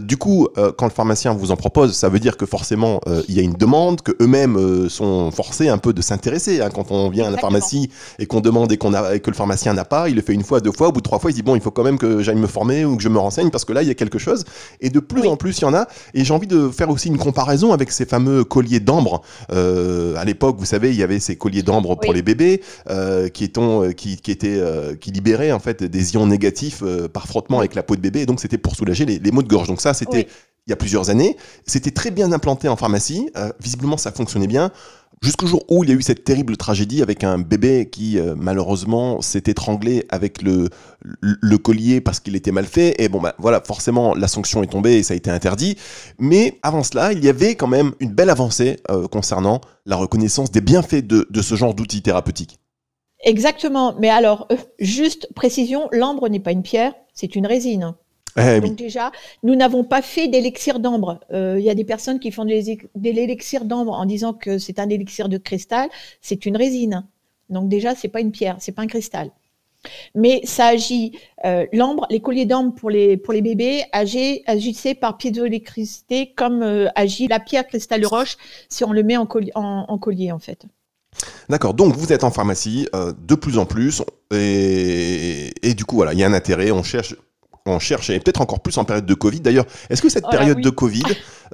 [0.02, 3.40] du coup, quand le pharmacien vous en propose, ça veut dire que forcément il y
[3.40, 6.62] a une demande, que eux-mêmes sont forcés un peu de s'intéresser.
[6.62, 6.70] Hein.
[6.74, 9.74] Quand on vient à la pharmacie et qu'on demande et, qu'on a, que le pharmacien
[9.74, 11.34] n'a pas, il le fait une fois, deux fois, au bout de trois fois, il
[11.34, 13.50] dit bon, il faut quand même que j'aille me former ou que je me renseigne
[13.50, 14.44] parce que là, il y a quelque chose.
[14.82, 15.88] Et de plus en plus, il y en a.
[16.14, 19.22] Et j'ai envie de faire aussi une comparaison avec ces fameux colliers d'ambre.
[19.52, 23.30] Euh, à l'époque, vous savez, il y avait ces colliers d'ambre pour les bébés euh,
[23.30, 24.62] qui, étant, euh, qui, qui, étaient,
[25.00, 28.22] qui libéraient en fait des ions négatifs par frottement avec la peau de bébé.
[28.22, 29.68] Et donc, c'était pour soulager les, les maux de gorge.
[29.68, 30.28] Donc ça, c'était
[30.66, 31.36] il y a plusieurs années.
[31.66, 33.30] C'était très bien implanté en pharmacie.
[33.60, 34.72] visiblement, ça fonctionnait bien.
[35.24, 38.36] Jusqu'au jour où il y a eu cette terrible tragédie avec un bébé qui euh,
[38.38, 40.68] malheureusement s'est étranglé avec le,
[41.22, 43.02] le collier parce qu'il était mal fait.
[43.02, 45.78] Et bon, bah, voilà, forcément, la sanction est tombée et ça a été interdit.
[46.20, 50.52] Mais avant cela, il y avait quand même une belle avancée euh, concernant la reconnaissance
[50.52, 52.60] des bienfaits de, de ce genre d'outils thérapeutiques.
[53.24, 53.96] Exactement.
[53.98, 57.96] Mais alors, euh, juste précision, l'ambre n'est pas une pierre, c'est une résine.
[58.38, 59.12] Eh Donc déjà,
[59.44, 61.20] nous n'avons pas fait d'élixir d'ambre.
[61.32, 62.52] Euh, il y a des personnes qui font de
[62.96, 65.90] l'élixir d'ambre en disant que c'est un élixir de cristal.
[66.22, 67.06] C'est une résine.
[67.50, 69.30] Donc déjà, c'est pas une pierre, c'est pas un cristal.
[70.16, 71.12] Mais ça agit.
[71.46, 76.88] Euh, l'ambre, les colliers d'ambre pour les pour les bébés agissaient par piézoélectricité comme euh,
[76.96, 78.38] agit la pierre cristal roche
[78.70, 80.66] si on le met en, collier en, collier en fait.
[81.50, 84.02] D'accord, donc vous êtes en pharmacie de plus en plus,
[84.34, 87.16] et, et, du coup, voilà, il y a un intérêt, on cherche
[87.66, 89.66] on cherche, et peut-être encore plus en période de Covid d'ailleurs.
[89.90, 91.04] Est-ce que cette oh période de Covid,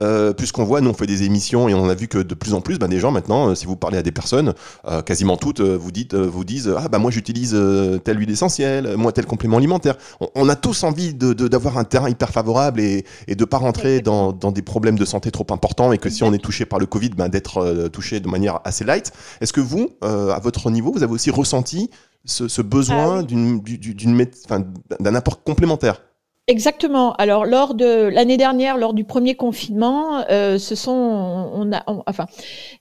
[0.02, 2.56] euh, puisqu'on voit, nous on fait des émissions et on a vu que de plus
[2.56, 4.56] en plus, ben, des gens maintenant, euh, si vous parlez à des personnes,
[4.88, 7.56] euh, quasiment toutes vous, dites, vous disent Ah bah moi j'utilise
[8.04, 9.96] telle huile essentielle, moi tel complément alimentaire.
[10.34, 14.02] On, a tous envie d'avoir de, un terrain hyper favorable et, et de pas rentrer
[14.02, 16.80] dans, dans, des problèmes de santé trop importants et que si on est touché par
[16.80, 19.12] le Covid, ben, d'être touché de manière assez light.
[19.42, 21.92] Est-ce que vous, à votre niveau, vous avez aussi ressenti
[22.26, 24.60] ce, besoin ah
[25.00, 26.02] d'un apport complémentaire.
[26.50, 27.14] Exactement.
[27.14, 32.26] Alors lors de l'année dernière, lors du premier confinement, euh, ce sont, on a, enfin,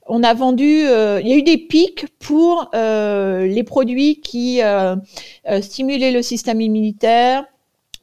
[0.07, 0.87] on a vendu.
[0.87, 4.61] Euh, il y a eu des pics pour euh, les produits qui
[5.61, 7.45] stimulaient le système immunitaire,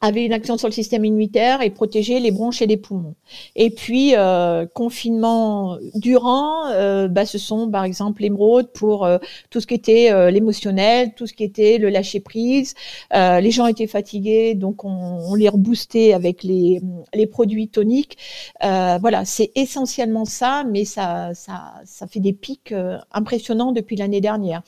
[0.00, 3.14] avait une action sur le système immunitaire et protégeait les bronches et les poumons.
[3.54, 9.18] Et puis euh, confinement durant, euh, bah, ce sont par exemple l'émeraude pour euh,
[9.50, 12.74] tout ce qui était euh, l'émotionnel, tout ce qui était le lâcher prise.
[13.14, 16.82] Euh, les gens étaient fatigués, donc on, on les reboostait avec les,
[17.14, 18.18] les produits toniques.
[18.60, 22.74] voilà, c'est essentiellement ça, mais ça, ça, ça fait des pics
[23.12, 24.62] impressionnants depuis l'année dernière.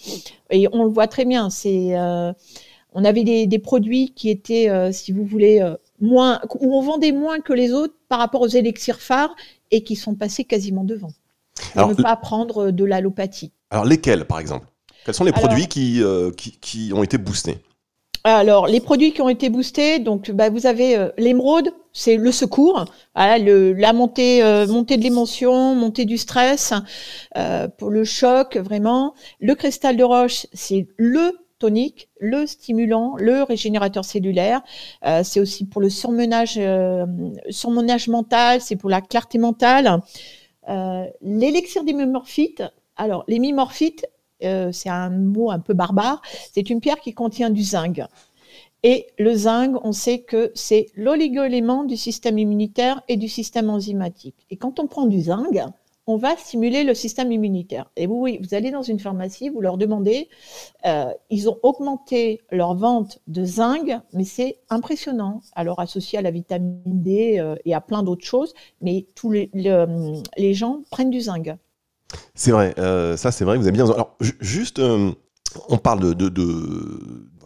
[0.51, 1.51] Et on le voit très bien.
[1.51, 1.95] C'est
[2.99, 7.13] on avait des, produits qui étaient, euh, si vous voulez, euh, moins, où on vendait
[7.13, 9.37] moins que les autres par rapport aux élixirs phares
[9.71, 11.13] et qui sont passés quasiment devant.
[11.75, 13.53] Pour ne pas prendre de l'allopathie.
[13.71, 14.67] Alors lesquels, par exemple?
[15.05, 15.69] Quels sont les produits
[16.03, 17.59] euh, qui, qui, ont été boostés?
[18.25, 22.85] Alors, les produits qui ont été boostés, donc bah, vous avez l'émeraude, c'est le secours,
[23.15, 26.75] la montée, montée de l'émotion, montée du stress,
[27.79, 29.15] pour le choc vraiment.
[29.41, 34.63] Le cristal de roche, c'est le tonique, le stimulant, le régénérateur cellulaire.
[35.05, 37.07] Euh, c'est aussi pour le surmenage, euh,
[37.51, 40.01] surmenage mental, c'est pour la clarté mentale.
[40.69, 42.63] Euh, L'élixir des mimorphites.
[42.97, 44.07] Alors, les mimorphites,
[44.41, 46.23] c'est un mot un peu barbare.
[46.53, 48.01] C'est une pierre qui contient du zinc.
[48.85, 54.47] Et le zinc, on sait que c'est l'oligo-élément du système immunitaire et du système enzymatique.
[54.51, 55.59] Et quand on prend du zinc,
[56.09, 57.91] on va stimuler le système immunitaire.
[57.95, 60.29] Et vous, vous allez dans une pharmacie, vous leur demandez,
[60.87, 65.43] euh, ils ont augmenté leur vente de zinc, mais c'est impressionnant.
[65.55, 69.51] Alors associé à la vitamine D euh, et à plein d'autres choses, mais tous les,
[69.55, 71.55] les gens prennent du zinc.
[72.35, 73.85] C'est vrai, euh, ça c'est vrai, vous avez bien.
[73.85, 76.29] Alors juste, on parle de,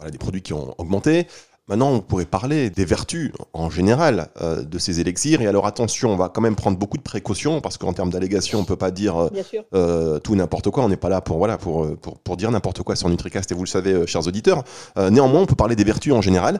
[0.09, 1.27] des produits qui ont augmenté.
[1.69, 5.41] Maintenant, on pourrait parler des vertus en général euh, de ces élixirs.
[5.41, 8.59] Et alors, attention, on va quand même prendre beaucoup de précautions parce qu'en termes d'allégation,
[8.59, 9.29] on peut pas dire euh,
[9.73, 10.83] euh, tout n'importe quoi.
[10.83, 13.55] On n'est pas là pour voilà pour, pour, pour dire n'importe quoi sur NutriCast et
[13.55, 14.63] vous le savez, chers auditeurs.
[14.97, 16.59] néanmoins, on peut parler des vertus en général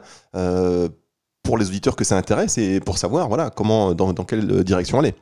[1.44, 5.00] pour les auditeurs que ça intéresse et pour savoir voilà comment dans, dans quelle direction
[5.00, 5.14] aller.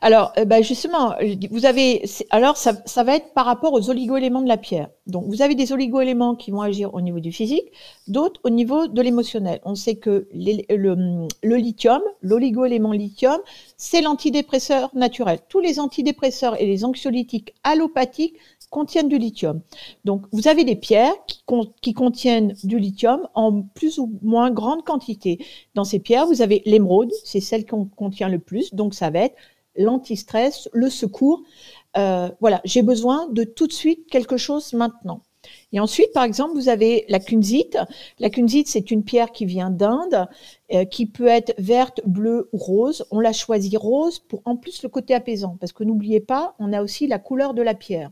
[0.00, 1.14] Alors, euh, bah, justement,
[1.50, 4.88] vous avez, alors ça, va être par rapport aux oligo-éléments de la pierre.
[5.06, 7.72] Donc, vous avez des oligo-éléments qui vont agir au niveau du physique,
[8.06, 9.60] d'autres au niveau de l'émotionnel.
[9.64, 13.38] On sait que le, lithium, l'oligo-élément lithium,
[13.76, 15.38] c'est l'antidépresseur naturel.
[15.48, 18.36] Tous les antidépresseurs et les anxiolytiques allopathiques
[18.70, 19.60] contiennent du lithium.
[20.04, 21.14] Donc, vous avez des pierres
[21.80, 25.38] qui, contiennent du lithium en plus ou moins grande quantité.
[25.74, 29.20] Dans ces pierres, vous avez l'émeraude, c'est celle qu'on contient le plus, donc ça va
[29.20, 29.36] être
[29.76, 31.42] l'antistress, le secours.
[31.96, 35.22] Euh, voilà, j'ai besoin de tout de suite quelque chose maintenant.
[35.72, 37.78] Et ensuite, par exemple, vous avez la kunzite.
[38.18, 40.26] La kunzite, c'est une pierre qui vient d'Inde,
[40.72, 43.04] euh, qui peut être verte, bleue ou rose.
[43.10, 46.72] On l'a choisi rose pour en plus le côté apaisant, parce que n'oubliez pas, on
[46.72, 48.10] a aussi la couleur de la pierre.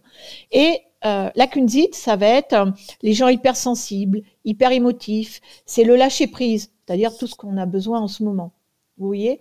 [0.51, 2.73] Et euh, la kunzite, ça va être
[3.03, 5.41] les gens hypersensibles, hyper émotifs.
[5.67, 8.53] C'est le lâcher prise, c'est-à-dire tout ce qu'on a besoin en ce moment.
[8.99, 9.41] Vous voyez?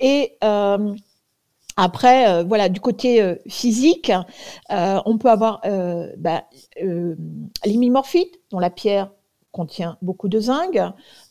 [0.00, 0.36] Et
[1.80, 4.12] après, euh, voilà, du côté euh, physique,
[4.70, 5.62] euh, on peut avoir
[6.18, 6.44] bah,
[8.50, 9.10] dont la pierre
[9.50, 10.78] contient beaucoup de zinc,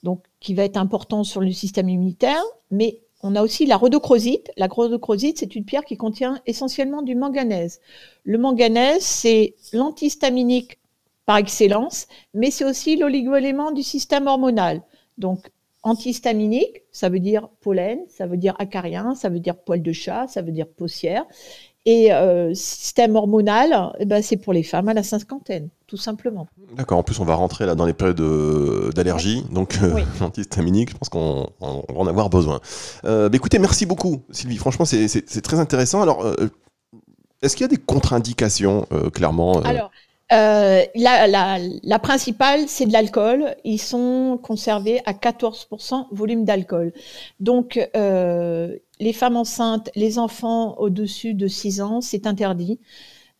[0.02, 4.50] donc qui va être important sur le système immunitaire, mais on a aussi la rhodochrosite.
[4.58, 7.80] La rhodochrosite, c'est une pierre qui contient essentiellement du manganèse.
[8.24, 10.80] Le manganèse, c'est l'antihistaminique
[11.28, 14.82] par excellence, mais c'est aussi l'oligoélément du système hormonal.
[15.20, 15.52] Donc,
[15.84, 20.28] antihistaminique, ça veut dire pollen, ça veut dire acarien, ça veut dire poil de chat,
[20.28, 21.26] ça veut dire poussière.
[21.86, 26.48] Et euh, système hormonal, eh ben, c'est pour les femmes à la cinquantaine, tout simplement.
[26.76, 27.00] D'accord.
[27.00, 30.98] En plus, on va rentrer là dans les périodes euh, d'allergie, donc euh, antihistaminique, je
[30.98, 32.60] pense qu'on va en avoir besoin.
[33.04, 34.58] Bah, écoutez, merci beaucoup, Sylvie.
[34.58, 36.02] Franchement, c'est très intéressant.
[36.02, 36.26] Alors,
[37.42, 39.90] est-ce qu'il y a des contre-indications, clairement Alors,
[40.32, 43.56] euh, la, la, la, principale, c'est de l'alcool.
[43.64, 46.94] Ils sont conservés à 14% volume d'alcool.
[47.40, 52.80] Donc, euh, les femmes enceintes, les enfants au-dessus de 6 ans, c'est interdit.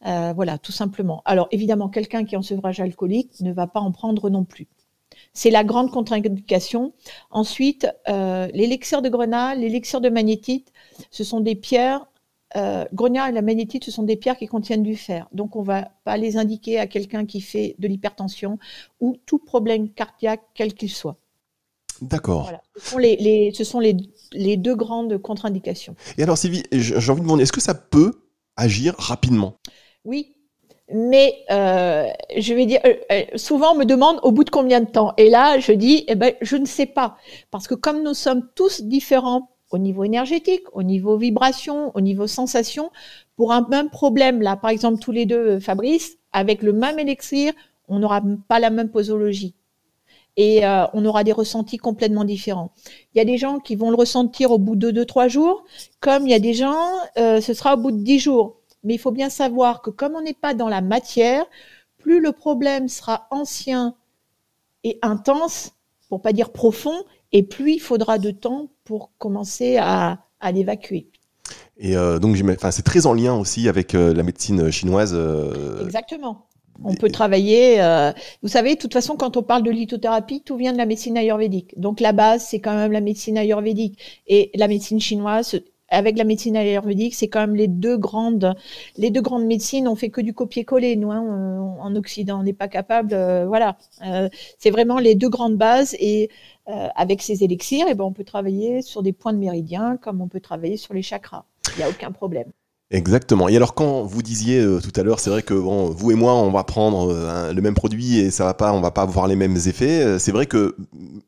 [0.06, 1.22] Euh, voilà, tout simplement.
[1.26, 4.68] Alors, évidemment, quelqu'un qui est en sevrage alcoolique ne va pas en prendre non plus.
[5.34, 6.94] C'est la grande contre-indication.
[7.30, 10.72] Ensuite, euh, l'élixir de grenat, l'élixir de magnétite,
[11.12, 12.08] ce sont des pierres
[12.56, 15.28] euh, et la magnétite, ce sont des pierres qui contiennent du fer.
[15.32, 18.58] Donc, on va pas les indiquer à quelqu'un qui fait de l'hypertension
[19.00, 21.18] ou tout problème cardiaque, quel qu'il soit.
[22.02, 22.52] D'accord.
[22.78, 23.98] Ce sont, les, ce sont les,
[24.32, 25.96] les, deux grandes contre-indications.
[26.18, 28.14] Et alors, Sylvie, j'ai envie de demander, est-ce que ça peut
[28.56, 29.56] agir rapidement?
[30.06, 30.34] Oui,
[30.92, 32.08] mais euh,
[32.38, 35.14] je vais dire, euh, euh, souvent on me demande au bout de combien de temps.
[35.18, 37.18] Et là, je dis, eh ben, je ne sais pas,
[37.52, 42.28] parce que comme nous sommes tous différents au niveau énergétique, au niveau vibration, au niveau
[42.28, 42.92] sensation,
[43.36, 44.42] pour un même problème.
[44.42, 47.54] Là, par exemple, tous les deux, euh, Fabrice, avec le même élixir,
[47.88, 49.56] on n'aura pas la même posologie.
[50.38, 52.72] et euh, on aura des ressentis complètement différents.
[53.14, 55.66] Il y a des gens qui vont le ressentir au bout de 2-3 jours,
[56.00, 56.80] comme il y a des gens,
[57.18, 58.56] euh, ce sera au bout de 10 jours.
[58.84, 61.46] Mais il faut bien savoir que comme on n'est pas dans la matière,
[61.98, 63.96] plus le problème sera ancien
[64.86, 65.72] et intense,
[66.08, 71.08] pour pas dire profond, et plus il faudra de temps pour commencer à, à l'évacuer.
[71.78, 75.14] Et euh, donc, enfin, c'est très en lien aussi avec euh, la médecine chinoise.
[75.16, 76.46] Euh, Exactement.
[76.84, 77.82] On peut travailler.
[77.82, 78.12] Euh,
[78.42, 81.18] vous savez, de toute façon, quand on parle de lithothérapie, tout vient de la médecine
[81.18, 81.78] ayurvédique.
[81.80, 85.60] Donc la base, c'est quand même la médecine ayurvédique et la médecine chinoise.
[85.92, 88.54] Avec la médecine ayurvédique, c'est quand même les deux grandes,
[88.96, 89.88] les deux grandes médecines.
[89.88, 93.10] On fait que du copier-coller, nous, hein, en Occident, on n'est pas capable.
[93.48, 93.76] voilà,
[94.60, 96.30] c'est vraiment les deux grandes bases et
[96.96, 100.22] avec ces élixirs, et eh ben, on peut travailler sur des points de méridien comme
[100.22, 101.46] on peut travailler sur les chakras.
[101.76, 102.52] Il n'y a aucun problème.
[102.92, 103.48] Exactement.
[103.50, 106.16] Et alors quand vous disiez euh, tout à l'heure, c'est vrai que bon, vous et
[106.16, 109.04] moi, on va prendre euh, le même produit et ça va pas, on va pas
[109.04, 110.02] avoir les mêmes effets.
[110.02, 110.76] Euh, c'est vrai que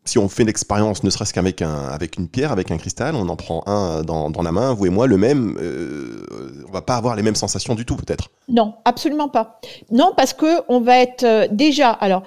[0.04, 3.30] si on fait l'expérience, ne serait-ce qu'avec un, avec une pierre, avec un cristal, on
[3.30, 5.56] en prend un dans, dans la main, vous et moi, le même,
[6.68, 8.30] on va pas avoir les mêmes sensations du tout, peut-être.
[8.50, 9.60] Non, absolument pas.
[9.92, 12.24] Non, parce que on va être déjà, alors,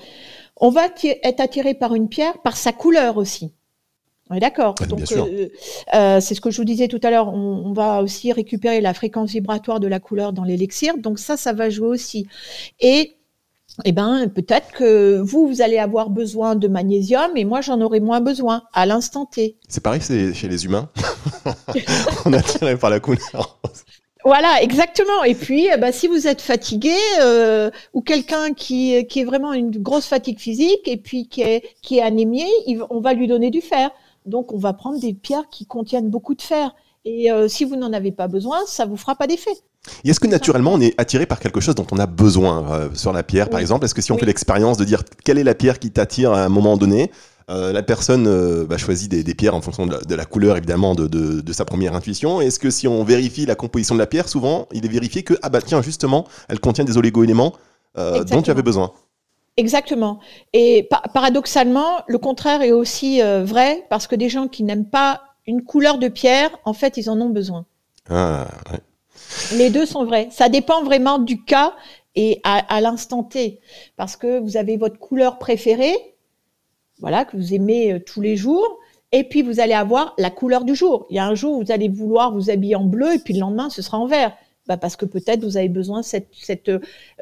[0.56, 3.52] on va être attiré par une pierre, par sa couleur aussi.
[4.30, 4.74] On est d'accord.
[4.88, 5.48] Donc, euh,
[5.94, 7.28] euh, c'est ce que je vous disais tout à l'heure.
[7.28, 10.96] On, va aussi récupérer la fréquence vibratoire de la couleur dans l'élixir.
[10.96, 12.26] Donc ça, ça va jouer aussi.
[12.80, 13.16] Et
[13.84, 18.00] eh ben, peut-être que vous, vous allez avoir besoin de magnésium et moi, j'en aurai
[18.00, 19.56] moins besoin à l'instant T.
[19.68, 20.88] C'est pareil chez les humains.
[22.24, 23.60] On est attiré par la couleur.
[24.24, 25.22] Voilà, exactement.
[25.24, 29.52] Et puis, eh ben, si vous êtes fatigué euh, ou quelqu'un qui, qui est vraiment
[29.52, 32.46] une grosse fatigue physique et puis qui est, qui est anémié,
[32.88, 33.90] on va lui donner du fer.
[34.24, 36.74] Donc, on va prendre des pierres qui contiennent beaucoup de fer.
[37.04, 39.50] Et euh, si vous n'en avez pas besoin, ça vous fera pas d'effet.
[40.04, 42.88] Et est-ce que naturellement on est attiré par quelque chose dont on a besoin euh,
[42.94, 43.84] sur la pierre, par exemple?
[43.84, 46.42] Est-ce que si on fait l'expérience de dire quelle est la pierre qui t'attire à
[46.42, 47.10] un moment donné,
[47.50, 51.64] euh, la personne bah, choisit des, pierres en fonction de la, couleur évidemment de, sa
[51.64, 52.40] première intuition.
[52.40, 55.34] Est-ce que si on vérifie la composition de la pierre, souvent il est vérifié que
[55.42, 57.54] ah bah tiens justement elle contient des oligo-éléments
[57.96, 58.92] dont tu avais besoin.
[59.56, 60.18] Exactement.
[60.52, 65.22] Et paradoxalement, le contraire est aussi euh, vrai parce que des gens qui n'aiment pas
[65.46, 67.64] une couleur de pierre, en fait, ils en ont besoin.
[68.10, 68.48] Ah,
[69.52, 70.28] Les deux sont vrais.
[70.32, 71.74] Ça dépend vraiment du cas
[72.16, 73.60] et à, l'instant T.
[73.96, 75.96] Parce que vous avez votre couleur préférée,
[77.00, 78.78] voilà, que vous aimez euh, tous les jours.
[79.12, 81.06] Et puis, vous allez avoir la couleur du jour.
[81.10, 83.40] Il y a un jour, vous allez vouloir vous habiller en bleu et puis le
[83.40, 84.32] lendemain, ce sera en vert
[84.66, 86.70] bah parce que peut-être vous avez besoin de cette,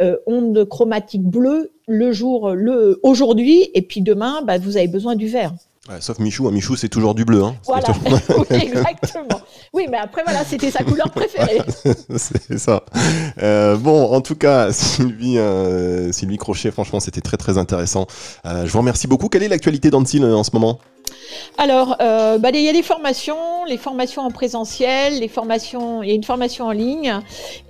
[0.01, 5.17] euh, onde chromatique bleue le jour, le aujourd'hui, et puis demain, bah, vous avez besoin
[5.17, 5.53] du vert.
[6.01, 6.53] Sauf Michou, hein.
[6.53, 7.43] Michou c'est toujours du bleu.
[7.43, 7.57] Hein.
[7.65, 7.89] Voilà,
[8.51, 9.41] exactement.
[9.73, 11.61] Oui, mais après voilà, c'était sa couleur préférée.
[12.17, 12.85] c'est ça.
[13.43, 18.07] Euh, bon, en tout cas, Sylvie, euh, Sylvie Crochet, franchement, c'était très très intéressant.
[18.45, 19.29] je vous remercie beaucoup.
[19.29, 20.79] Quelle est l'actualité d'Antil en ce moment?
[21.59, 26.09] Alors, euh, bah, il y a des formations, les formations en présentiel, les formations, il
[26.09, 27.21] y a une formation en ligne,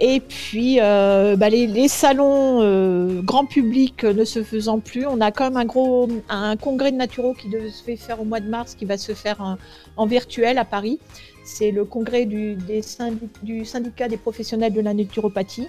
[0.01, 5.31] et puis euh, bah, les, salons euh, grand public ne se faisant plus, on a
[5.31, 8.49] quand même un gros un congrès de naturaux qui devait se faire au mois de
[8.49, 9.59] mars, qui va se faire
[9.97, 10.99] en virtuel à Paris.
[11.45, 12.83] C'est le congrès du, des
[13.43, 15.69] du, syndicat des professionnels de la naturopathie.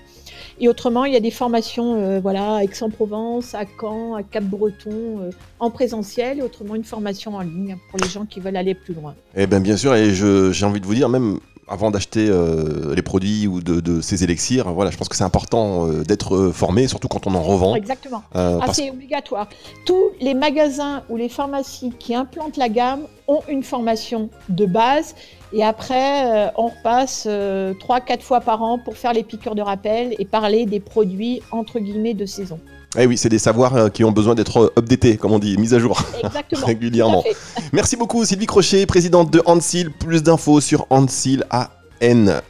[0.60, 4.92] Et autrement, il y a des formations euh, voilà, à Aix-en-Provence, à Caen, à Cap-Breton,
[4.92, 8.76] euh, en présentiel, et autrement une formation en ligne pour les gens qui veulent aller
[8.76, 9.16] plus loin.
[9.36, 13.02] Eh bien, bien sûr, et j'ai envie de vous dire, même avant d'acheter euh, les
[13.02, 17.26] produits ou de, ces élixirs, voilà, je pense que c'est important d'être formé, surtout quand
[17.26, 17.76] on en revend.
[17.76, 18.22] Exactement.
[18.36, 19.48] ah, c'est obligatoire.
[19.86, 25.16] Tous les magasins ou les pharmacies qui implantent la gamme ont une formation de base
[25.54, 29.54] et après, euh, on repasse euh, trois, quatre fois par an pour faire les piqûres
[29.54, 32.60] de rappel et parler des produits entre guillemets de saison.
[32.98, 35.74] Eh oui, c'est des savoirs euh, qui ont besoin d'être updatés, comme on dit, mis
[35.76, 36.02] à jour
[36.52, 37.24] régulièrement.
[37.72, 39.92] Merci beaucoup Sylvie Crochet, présidente de Ansil.
[39.92, 41.70] Plus d'infos sur Ansil A
[42.02, 42.42] N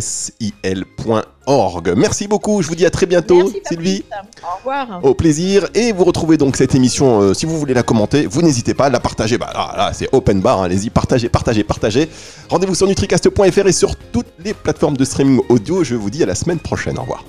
[0.00, 1.94] sil.org.
[1.96, 4.04] Merci beaucoup, je vous dis à très bientôt, Sylvie.
[4.42, 5.00] Au revoir.
[5.02, 5.68] Au plaisir.
[5.74, 8.86] Et vous retrouvez donc cette émission, euh, si vous voulez la commenter, vous n'hésitez pas
[8.86, 9.38] à la partager.
[9.38, 10.64] Bah là, là c'est open bar, hein.
[10.64, 12.08] allez-y, partagez, partagez, partagez.
[12.48, 15.84] Rendez-vous sur nutricast.fr et sur toutes les plateformes de streaming audio.
[15.84, 16.98] Je vous dis à la semaine prochaine.
[16.98, 17.24] Au revoir.